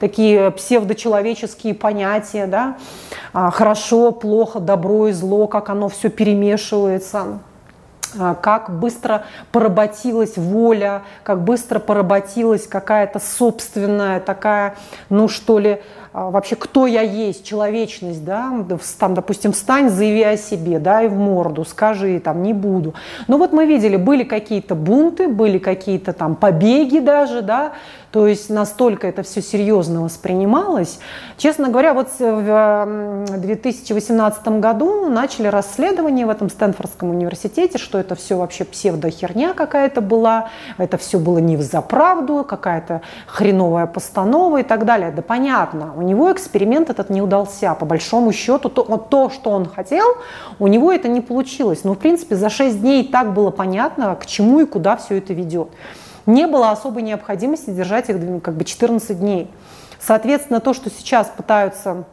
такие 0.00 0.50
псевдочеловеческие 0.50 1.74
понятия, 1.74 2.46
да, 2.46 2.76
а, 3.32 3.50
хорошо, 3.50 4.12
плохо, 4.12 4.60
добро 4.60 5.08
и 5.08 5.12
зло, 5.12 5.46
как 5.46 5.70
оно 5.70 5.88
все 5.88 6.08
перемешивается. 6.08 7.40
а, 8.18 8.34
как 8.34 8.78
быстро 8.78 9.24
поработилась 9.52 10.36
воля, 10.36 11.02
как 11.22 11.42
быстро 11.42 11.78
поработилась 11.78 12.66
какая-то 12.66 13.18
собственная 13.18 14.20
такая, 14.20 14.76
ну 15.10 15.28
что 15.28 15.58
ли, 15.58 15.82
вообще 16.16 16.56
кто 16.56 16.86
я 16.86 17.02
есть, 17.02 17.44
человечность, 17.44 18.24
да, 18.24 18.52
там, 18.98 19.14
допустим, 19.14 19.52
встань, 19.52 19.90
заяви 19.90 20.22
о 20.22 20.36
себе, 20.38 20.78
да, 20.78 21.02
и 21.02 21.08
в 21.08 21.14
морду, 21.14 21.64
скажи, 21.64 22.18
там, 22.20 22.42
не 22.42 22.54
буду. 22.54 22.94
Ну 23.28 23.36
вот 23.36 23.52
мы 23.52 23.66
видели, 23.66 23.96
были 23.96 24.24
какие-то 24.24 24.74
бунты, 24.74 25.28
были 25.28 25.58
какие-то 25.58 26.12
там 26.14 26.34
побеги 26.34 27.00
даже, 27.00 27.42
да, 27.42 27.72
то 28.12 28.26
есть 28.26 28.48
настолько 28.48 29.06
это 29.06 29.22
все 29.22 29.42
серьезно 29.42 30.00
воспринималось. 30.00 31.00
Честно 31.36 31.68
говоря, 31.68 31.92
вот 31.92 32.08
в 32.18 33.26
2018 33.36 34.48
году 34.48 35.10
начали 35.10 35.48
расследование 35.48 36.24
в 36.24 36.30
этом 36.30 36.48
Стэнфордском 36.48 37.10
университете, 37.10 37.76
что 37.76 37.98
это 37.98 38.14
все 38.14 38.36
вообще 38.36 38.64
псевдохерня 38.64 39.52
какая-то 39.52 40.00
была, 40.00 40.48
это 40.78 40.96
все 40.96 41.18
было 41.18 41.38
не 41.38 41.58
в 41.58 41.62
заправду, 41.62 42.42
какая-то 42.42 43.02
хреновая 43.26 43.84
постанова 43.86 44.60
и 44.60 44.62
так 44.62 44.86
далее. 44.86 45.12
Да 45.14 45.20
понятно, 45.20 45.92
него 46.06 46.32
эксперимент 46.32 46.90
этот 46.90 47.10
не 47.10 47.20
удался. 47.20 47.74
По 47.74 47.84
большому 47.84 48.32
счету, 48.32 48.68
то, 48.68 48.84
вот 48.84 49.10
то, 49.10 49.30
что 49.30 49.50
он 49.50 49.68
хотел, 49.68 50.06
у 50.58 50.66
него 50.66 50.90
это 50.92 51.08
не 51.08 51.20
получилось. 51.20 51.84
Но, 51.84 51.92
в 51.92 51.98
принципе, 51.98 52.36
за 52.36 52.48
6 52.48 52.80
дней 52.80 53.04
так 53.04 53.34
было 53.34 53.50
понятно, 53.50 54.16
к 54.16 54.26
чему 54.26 54.60
и 54.60 54.66
куда 54.66 54.96
все 54.96 55.18
это 55.18 55.34
ведет 55.34 55.68
не 56.26 56.46
было 56.46 56.70
особой 56.70 57.02
необходимости 57.02 57.70
держать 57.70 58.10
их 58.10 58.16
как 58.42 58.54
бы 58.54 58.64
14 58.64 59.18
дней. 59.18 59.50
Соответственно, 59.98 60.60
то, 60.60 60.74
что 60.74 60.90
сейчас 60.90 61.28
пытаются 61.34 62.04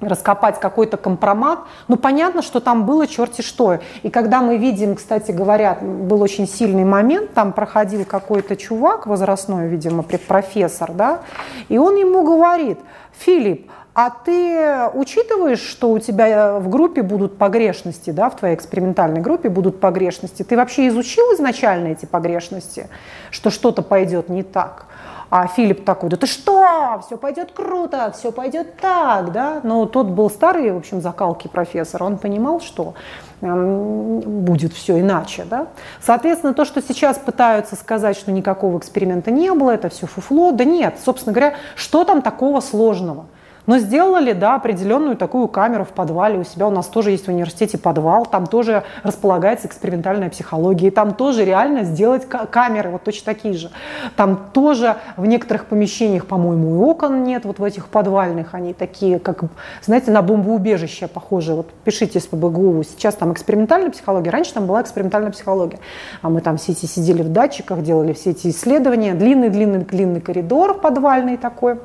раскопать 0.00 0.60
какой-то 0.60 0.96
компромат, 0.96 1.60
ну 1.88 1.96
понятно, 1.96 2.42
что 2.42 2.60
там 2.60 2.86
было 2.86 3.06
черти 3.06 3.42
что. 3.42 3.78
И 4.02 4.10
когда 4.10 4.40
мы 4.40 4.56
видим, 4.56 4.94
кстати 4.94 5.32
говоря, 5.32 5.78
был 5.80 6.22
очень 6.22 6.46
сильный 6.46 6.84
момент, 6.84 7.34
там 7.34 7.52
проходил 7.52 8.04
какой-то 8.04 8.56
чувак 8.56 9.06
возрастной, 9.06 9.68
видимо, 9.68 10.02
профессор, 10.02 10.92
да, 10.92 11.20
и 11.68 11.78
он 11.78 11.96
ему 11.96 12.24
говорит, 12.24 12.78
Филипп, 13.18 13.70
а 14.00 14.10
ты 14.10 14.88
учитываешь, 14.94 15.58
что 15.58 15.90
у 15.90 15.98
тебя 15.98 16.60
в 16.60 16.68
группе 16.68 17.02
будут 17.02 17.36
погрешности, 17.36 18.10
да, 18.10 18.30
в 18.30 18.36
твоей 18.36 18.54
экспериментальной 18.54 19.20
группе 19.20 19.48
будут 19.48 19.80
погрешности? 19.80 20.44
Ты 20.44 20.56
вообще 20.56 20.86
изучил 20.86 21.24
изначально 21.34 21.88
эти 21.88 22.06
погрешности, 22.06 22.88
что 23.32 23.50
что-то 23.50 23.82
пойдет 23.82 24.28
не 24.28 24.44
так? 24.44 24.86
А 25.30 25.46
Филипп 25.46 25.84
такой, 25.84 26.08
да 26.08 26.16
ты 26.16 26.26
что, 26.26 27.02
все 27.06 27.18
пойдет 27.18 27.52
круто, 27.52 28.12
все 28.16 28.32
пойдет 28.32 28.76
так, 28.76 29.30
да? 29.30 29.60
Но 29.62 29.84
тот 29.84 30.06
был 30.06 30.30
старый, 30.30 30.72
в 30.72 30.78
общем, 30.78 31.02
закалки 31.02 31.48
профессор, 31.48 32.02
он 32.02 32.16
понимал, 32.16 32.60
что 32.60 32.94
будет 33.40 34.72
все 34.72 34.98
иначе, 35.00 35.44
да? 35.44 35.68
Соответственно, 36.00 36.54
то, 36.54 36.64
что 36.64 36.80
сейчас 36.82 37.18
пытаются 37.18 37.76
сказать, 37.76 38.16
что 38.16 38.32
никакого 38.32 38.78
эксперимента 38.78 39.30
не 39.30 39.52
было, 39.52 39.72
это 39.72 39.90
все 39.90 40.06
фуфло, 40.06 40.50
да 40.52 40.64
нет, 40.64 40.96
собственно 41.04 41.32
говоря, 41.32 41.54
что 41.76 42.04
там 42.04 42.22
такого 42.22 42.60
сложного? 42.60 43.26
Но 43.68 43.78
сделали, 43.78 44.32
да, 44.32 44.54
определенную 44.54 45.14
такую 45.14 45.46
камеру 45.46 45.84
в 45.84 45.90
подвале. 45.90 46.38
У 46.38 46.44
себя 46.44 46.66
у 46.66 46.70
нас 46.70 46.86
тоже 46.86 47.10
есть 47.10 47.26
в 47.26 47.28
университете 47.28 47.76
подвал, 47.76 48.24
там 48.24 48.46
тоже 48.46 48.82
располагается 49.02 49.66
экспериментальная 49.66 50.30
психология, 50.30 50.88
и 50.88 50.90
там 50.90 51.12
тоже 51.12 51.44
реально 51.44 51.84
сделать 51.84 52.26
камеры 52.26 52.88
вот 52.88 53.04
точно 53.04 53.34
такие 53.34 53.52
же. 53.52 53.70
Там 54.16 54.48
тоже 54.54 54.96
в 55.18 55.26
некоторых 55.26 55.66
помещениях, 55.66 56.26
по-моему, 56.26 56.76
и 56.76 56.78
окон 56.78 57.24
нет, 57.24 57.44
вот 57.44 57.58
в 57.58 57.64
этих 57.64 57.88
подвальных, 57.88 58.54
они 58.54 58.72
такие, 58.72 59.18
как, 59.18 59.44
знаете, 59.82 60.12
на 60.12 60.22
бомбоубежище 60.22 61.06
похожие. 61.06 61.56
Вот 61.56 61.68
пишите 61.84 62.18
по 62.26 62.36
БГУ, 62.36 62.82
сейчас 62.84 63.16
там 63.16 63.34
экспериментальная 63.34 63.90
психология, 63.90 64.30
раньше 64.30 64.54
там 64.54 64.66
была 64.66 64.80
экспериментальная 64.80 65.30
психология. 65.30 65.78
А 66.22 66.30
мы 66.30 66.40
там 66.40 66.56
все 66.56 66.72
эти 66.72 66.86
сидели 66.86 67.20
в 67.20 67.28
датчиках, 67.30 67.82
делали 67.82 68.14
все 68.14 68.30
эти 68.30 68.48
исследования, 68.48 69.12
длинный-длинный-длинный 69.12 70.22
коридор 70.22 70.80
подвальный 70.80 71.36
такой. 71.36 71.78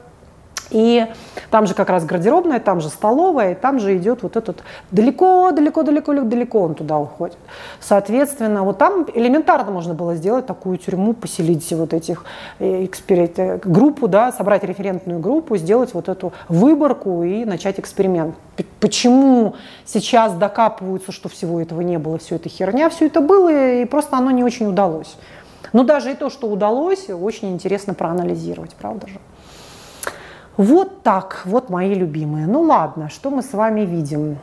И 0.71 1.06
там 1.49 1.67
же 1.67 1.73
как 1.73 1.89
раз 1.89 2.06
гардеробная, 2.06 2.60
там 2.60 2.82
же 2.82 2.89
столовая, 2.89 3.52
и 3.52 3.56
там 3.56 3.80
же 3.80 3.95
идет 3.97 4.23
вот 4.23 4.36
этот 4.36 4.63
далеко, 4.91 5.52
далеко, 5.52 5.84
далеко, 5.84 6.13
далеко 6.13 6.62
он 6.62 6.76
туда 6.76 6.97
уходит. 6.97 7.38
Соответственно, 7.80 8.63
вот 8.63 8.78
там 8.78 9.06
элементарно 9.13 9.71
можно 9.71 9.93
было 9.93 10.15
сделать 10.15 10.45
такую 10.45 10.78
тюрьму, 10.78 11.13
поселить 11.13 11.71
вот 11.73 11.93
этих 11.93 12.26
э, 12.60 12.86
эксперимент, 12.86 13.39
э, 13.39 13.60
группу, 13.63 14.08
да, 14.08 14.32
собрать 14.32 14.63
референтную 14.63 15.19
группу, 15.19 15.58
сделать 15.58 15.93
вот 15.93 16.10
эту 16.10 16.34
выборку 16.49 17.23
и 17.23 17.45
начать 17.45 17.80
эксперимент. 17.80 18.36
Почему 18.80 19.56
сейчас 19.86 20.34
докапываются, 20.34 21.12
что 21.12 21.30
всего 21.30 21.62
этого 21.62 21.82
не 21.82 21.97
было, 21.97 22.17
все 22.17 22.36
это 22.36 22.49
херня, 22.49 22.89
все 22.89 23.08
это 23.08 23.21
было, 23.21 23.82
и 23.82 23.86
просто 23.86 24.17
оно 24.17 24.32
не 24.32 24.43
очень 24.43 24.67
удалось. 24.67 25.15
Но 25.71 25.84
даже 25.84 26.12
и 26.12 26.15
то, 26.15 26.30
что 26.30 26.47
удалось, 26.47 27.10
очень 27.10 27.52
интересно 27.54 27.93
проанализировать, 27.93 28.76
правда 28.76 29.08
же? 29.08 29.19
Вот 30.57 31.01
так, 31.01 31.41
вот 31.45 31.69
мои 31.69 31.93
любимые. 31.95 32.45
Ну 32.45 32.61
ладно, 32.61 33.09
что 33.09 33.31
мы 33.31 33.41
с 33.41 33.53
вами 33.53 33.81
видим? 33.81 34.37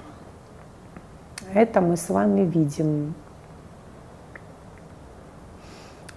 Это 1.55 1.81
мы 1.81 1.96
с 1.96 2.09
вами 2.09 2.40
видим. 2.40 3.14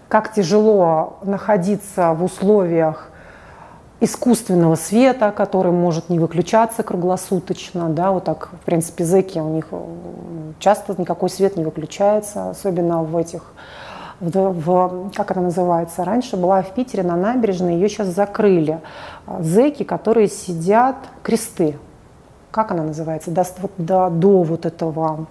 Как 0.07 0.33
тяжело 0.33 1.17
находиться 1.23 2.13
в 2.13 2.23
условиях 2.23 3.09
искусственного 3.99 4.75
света, 4.75 5.31
который 5.31 5.71
может 5.71 6.09
не 6.09 6.19
выключаться 6.19 6.83
круглосуточно, 6.83 7.89
да, 7.89 8.11
вот 8.11 8.25
так, 8.25 8.49
в 8.51 8.65
принципе, 8.65 9.05
зэки, 9.05 9.39
у 9.39 9.49
них 9.49 9.69
часто 10.59 10.95
никакой 10.97 11.29
свет 11.29 11.55
не 11.55 11.63
выключается, 11.63 12.49
особенно 12.49 13.01
в 13.03 13.15
этих 13.15 13.53
в, 14.23 14.53
в, 14.53 15.11
как 15.13 15.31
это 15.31 15.41
называется, 15.41 16.03
раньше 16.03 16.37
была 16.37 16.61
в 16.61 16.73
Питере 16.73 17.03
на 17.03 17.15
набережной, 17.15 17.75
ее 17.75 17.89
сейчас 17.89 18.07
закрыли. 18.07 18.79
А, 19.25 19.41
зэки, 19.41 19.83
которые 19.83 20.27
сидят, 20.27 20.95
кресты, 21.21 21.77
как 22.51 22.71
она 22.71 22.83
называется, 22.83 23.31
до, 23.31 23.45
до, 23.77 24.09
до 24.09 24.43
вот 24.43 24.65
этого 24.65 25.27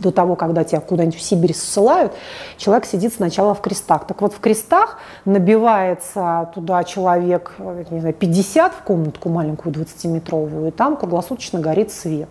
до 0.00 0.10
того, 0.10 0.34
когда 0.34 0.64
тебя 0.64 0.80
куда-нибудь 0.80 1.16
в 1.16 1.22
Сибирь 1.22 1.54
ссылают, 1.54 2.12
человек 2.56 2.84
сидит 2.84 3.14
сначала 3.14 3.54
в 3.54 3.60
крестах. 3.60 4.08
Так 4.08 4.22
вот, 4.22 4.34
в 4.34 4.40
крестах 4.40 4.98
набивается 5.24 6.50
туда 6.52 6.82
человек, 6.82 7.54
не 7.90 8.00
знаю, 8.00 8.12
50 8.12 8.72
в 8.72 8.82
комнатку 8.82 9.28
маленькую 9.28 9.72
20-метровую, 9.72 10.68
и 10.68 10.70
там 10.72 10.96
круглосуточно 10.96 11.60
горит 11.60 11.92
свет. 11.92 12.28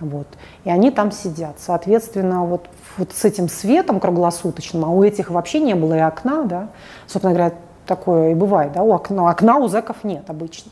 Вот. 0.00 0.26
И 0.64 0.70
они 0.70 0.90
там 0.90 1.12
сидят. 1.12 1.56
Соответственно, 1.58 2.44
вот, 2.44 2.68
вот 2.96 3.12
с 3.12 3.24
этим 3.24 3.48
светом 3.48 4.00
круглосуточным, 4.00 4.84
а 4.84 4.88
у 4.88 5.04
этих 5.04 5.30
вообще 5.30 5.60
не 5.60 5.74
было 5.74 5.94
и 5.94 6.00
окна, 6.00 6.44
да, 6.44 6.68
собственно 7.06 7.34
говоря, 7.34 7.54
такое 7.86 8.30
и 8.30 8.34
бывает, 8.34 8.72
да, 8.72 8.82
у 8.82 8.92
окна, 8.92 9.30
окна 9.30 9.58
у 9.58 9.68
зэков 9.68 10.04
нет 10.04 10.28
обычно. 10.28 10.70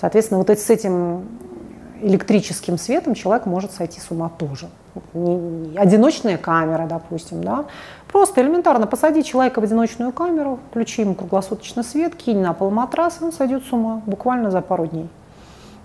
Соответственно, 0.00 0.38
вот 0.38 0.48
с 0.48 0.70
этим 0.70 1.26
электрическим 2.00 2.78
светом 2.78 3.14
человек 3.14 3.44
может 3.44 3.72
сойти 3.72 4.00
с 4.00 4.10
ума 4.10 4.30
тоже. 4.30 4.70
Не, 5.12 5.34
не, 5.36 5.76
одиночная 5.76 6.38
камера, 6.38 6.86
допустим, 6.86 7.44
да, 7.44 7.66
просто 8.10 8.40
элементарно 8.40 8.86
посади 8.86 9.22
человека 9.22 9.60
в 9.60 9.64
одиночную 9.64 10.10
камеру, 10.12 10.58
включи 10.70 11.02
ему 11.02 11.14
круглосуточный 11.14 11.84
свет, 11.84 12.16
кинь 12.16 12.40
на 12.40 12.54
пол 12.54 12.70
матрас, 12.70 13.18
и 13.20 13.24
он 13.24 13.32
сойдет 13.32 13.64
с 13.64 13.72
ума 13.72 14.02
буквально 14.06 14.50
за 14.50 14.62
пару 14.62 14.86
дней. 14.86 15.08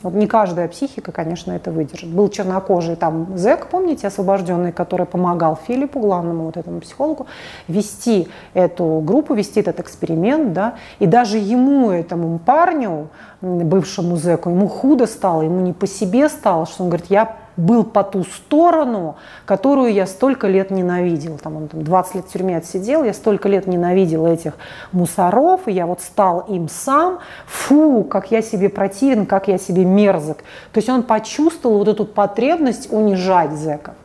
Вот 0.05 0.13
не 0.13 0.27
каждая 0.27 0.67
психика, 0.67 1.11
конечно, 1.11 1.51
это 1.51 1.71
выдержит. 1.71 2.11
Был 2.11 2.29
чернокожий 2.29 2.95
там 2.95 3.35
зэк, 3.35 3.69
помните, 3.71 4.05
освобожденный, 4.05 4.71
который 4.71 5.07
помогал 5.07 5.57
Филиппу, 5.67 5.99
главному 5.99 6.43
вот 6.45 6.57
этому 6.57 6.79
психологу, 6.79 7.25
вести 7.67 8.27
эту 8.53 9.01
группу, 9.03 9.33
вести 9.33 9.61
этот 9.61 9.79
эксперимент, 9.79 10.53
да, 10.53 10.75
и 10.99 11.07
даже 11.07 11.39
ему, 11.39 11.89
этому 11.89 12.37
парню, 12.37 13.07
бывшему 13.41 14.15
зэку, 14.17 14.51
ему 14.51 14.67
худо 14.67 15.07
стало, 15.07 15.41
ему 15.41 15.59
не 15.61 15.73
по 15.73 15.87
себе 15.87 16.29
стало, 16.29 16.67
что 16.67 16.83
он 16.83 16.89
говорит, 16.89 17.07
я 17.09 17.37
был 17.57 17.83
по 17.83 18.03
ту 18.03 18.23
сторону, 18.23 19.15
которую 19.45 19.93
я 19.93 20.05
столько 20.07 20.47
лет 20.47 20.71
ненавидел. 20.71 21.37
Там 21.37 21.57
он 21.57 21.67
там, 21.67 21.83
20 21.83 22.15
лет 22.15 22.25
в 22.25 22.31
тюрьме 22.31 22.57
отсидел, 22.57 23.03
я 23.03 23.13
столько 23.13 23.49
лет 23.49 23.67
ненавидел 23.67 24.25
этих 24.25 24.53
мусоров, 24.91 25.61
и 25.67 25.71
я 25.71 25.85
вот 25.85 26.01
стал 26.01 26.41
им 26.41 26.69
сам. 26.69 27.19
Фу, 27.45 28.03
как 28.03 28.31
я 28.31 28.41
себе 28.41 28.69
противен, 28.69 29.25
как 29.25 29.47
я 29.47 29.57
себе 29.57 29.85
мерзок. 29.85 30.37
То 30.71 30.77
есть 30.77 30.89
он 30.89 31.03
почувствовал 31.03 31.79
вот 31.79 31.87
эту 31.87 32.05
потребность 32.05 32.91
унижать 32.91 33.51
зэков. 33.53 33.95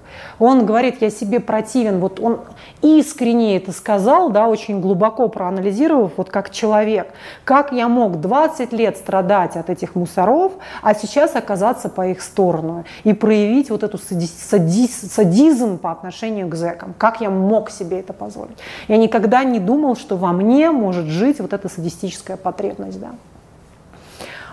Он 0.40 0.66
говорит, 0.66 0.96
я 1.00 1.10
себе 1.10 1.38
противен, 1.38 2.00
вот 2.00 2.18
он 2.18 2.40
искренне 2.82 3.58
это 3.58 3.72
сказал, 3.72 4.30
да, 4.30 4.48
очень 4.48 4.80
глубоко 4.80 5.28
проанализировав, 5.28 6.12
вот 6.16 6.30
как 6.30 6.50
человек, 6.50 7.12
как 7.44 7.72
я 7.72 7.88
мог 7.88 8.20
20 8.20 8.72
лет 8.72 8.96
страдать 8.96 9.56
от 9.56 9.70
этих 9.70 9.94
мусоров, 9.94 10.52
а 10.82 10.94
сейчас 10.94 11.36
оказаться 11.36 11.90
по 11.90 12.06
их 12.08 12.22
сторону 12.22 12.84
и 13.04 13.12
проявить 13.12 13.70
вот 13.70 13.82
эту 13.82 13.98
садиз, 13.98 15.12
садизм 15.12 15.78
по 15.78 15.92
отношению 15.92 16.48
к 16.48 16.54
зэкам. 16.54 16.94
Как 16.96 17.20
я 17.20 17.28
мог 17.30 17.70
себе 17.70 18.00
это 18.00 18.14
позволить? 18.14 18.56
Я 18.88 18.96
никогда 18.96 19.44
не 19.44 19.60
думал, 19.60 19.94
что 19.94 20.16
во 20.16 20.32
мне 20.32 20.70
может 20.70 21.06
жить 21.06 21.40
вот 21.40 21.52
эта 21.52 21.68
садистическая 21.68 22.36
потребность, 22.38 22.98
да. 22.98 23.10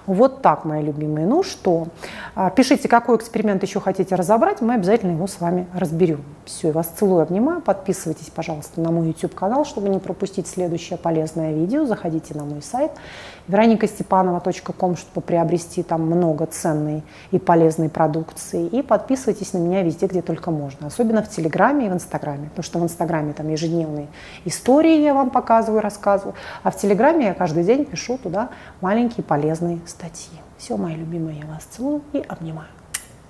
Вот 0.07 0.41
так, 0.41 0.63
мои 0.63 0.81
любимые. 0.81 1.27
Ну 1.27 1.43
что, 1.43 1.87
А, 2.33 2.49
пишите, 2.49 2.87
какой 2.87 3.17
эксперимент 3.17 3.61
еще 3.63 3.79
хотите 3.81 4.15
разобрать, 4.15 4.61
мы 4.61 4.75
обязательно 4.75 5.11
его 5.11 5.27
с 5.27 5.41
вами 5.41 5.67
разберем. 5.73 6.23
Все, 6.45 6.67
я 6.67 6.73
вас 6.73 6.87
целую, 6.87 7.21
обнимаю. 7.21 7.61
Подписывайтесь, 7.61 8.29
пожалуйста, 8.29 8.79
на 8.79 8.91
мой 8.91 9.07
YouTube-канал, 9.07 9.65
чтобы 9.65 9.89
не 9.89 9.99
пропустить 9.99 10.47
следующее 10.47 10.97
полезное 10.97 11.53
видео. 11.53 11.85
Заходите 11.85 12.33
на 12.35 12.45
мой 12.45 12.61
сайт 12.61 12.91
вероникастепанова.ком, 13.47 14.95
чтобы 14.95 15.25
приобрести 15.25 15.83
там 15.83 16.01
много 16.01 16.45
ценной 16.45 17.03
и 17.31 17.39
полезной 17.39 17.89
продукции. 17.89 18.67
И 18.67 18.81
подписывайтесь 18.81 19.53
на 19.53 19.59
меня 19.59 19.83
везде, 19.83 20.07
где 20.07 20.21
только 20.21 20.51
можно. 20.51 20.87
Особенно 20.87 21.21
в 21.21 21.29
Телеграме 21.29 21.87
и 21.87 21.89
в 21.89 21.93
Инстаграме. 21.93 22.49
Потому 22.49 22.63
что 22.63 22.79
в 22.79 22.83
Инстаграме 22.83 23.33
там 23.33 23.49
ежедневные 23.49 24.07
истории 24.45 24.99
я 25.01 25.13
вам 25.13 25.29
показываю, 25.29 25.81
рассказываю. 25.81 26.35
А 26.63 26.71
в 26.71 26.77
Телеграме 26.77 27.27
я 27.27 27.33
каждый 27.33 27.63
день 27.63 27.85
пишу 27.85 28.17
туда 28.17 28.49
маленькие 28.81 29.23
полезные 29.23 29.79
статьи. 29.85 30.37
Все, 30.57 30.75
мои 30.75 30.95
любимые, 30.95 31.39
я 31.39 31.45
вас 31.45 31.63
целую 31.63 32.01
и 32.13 32.23
обнимаю. 32.27 32.76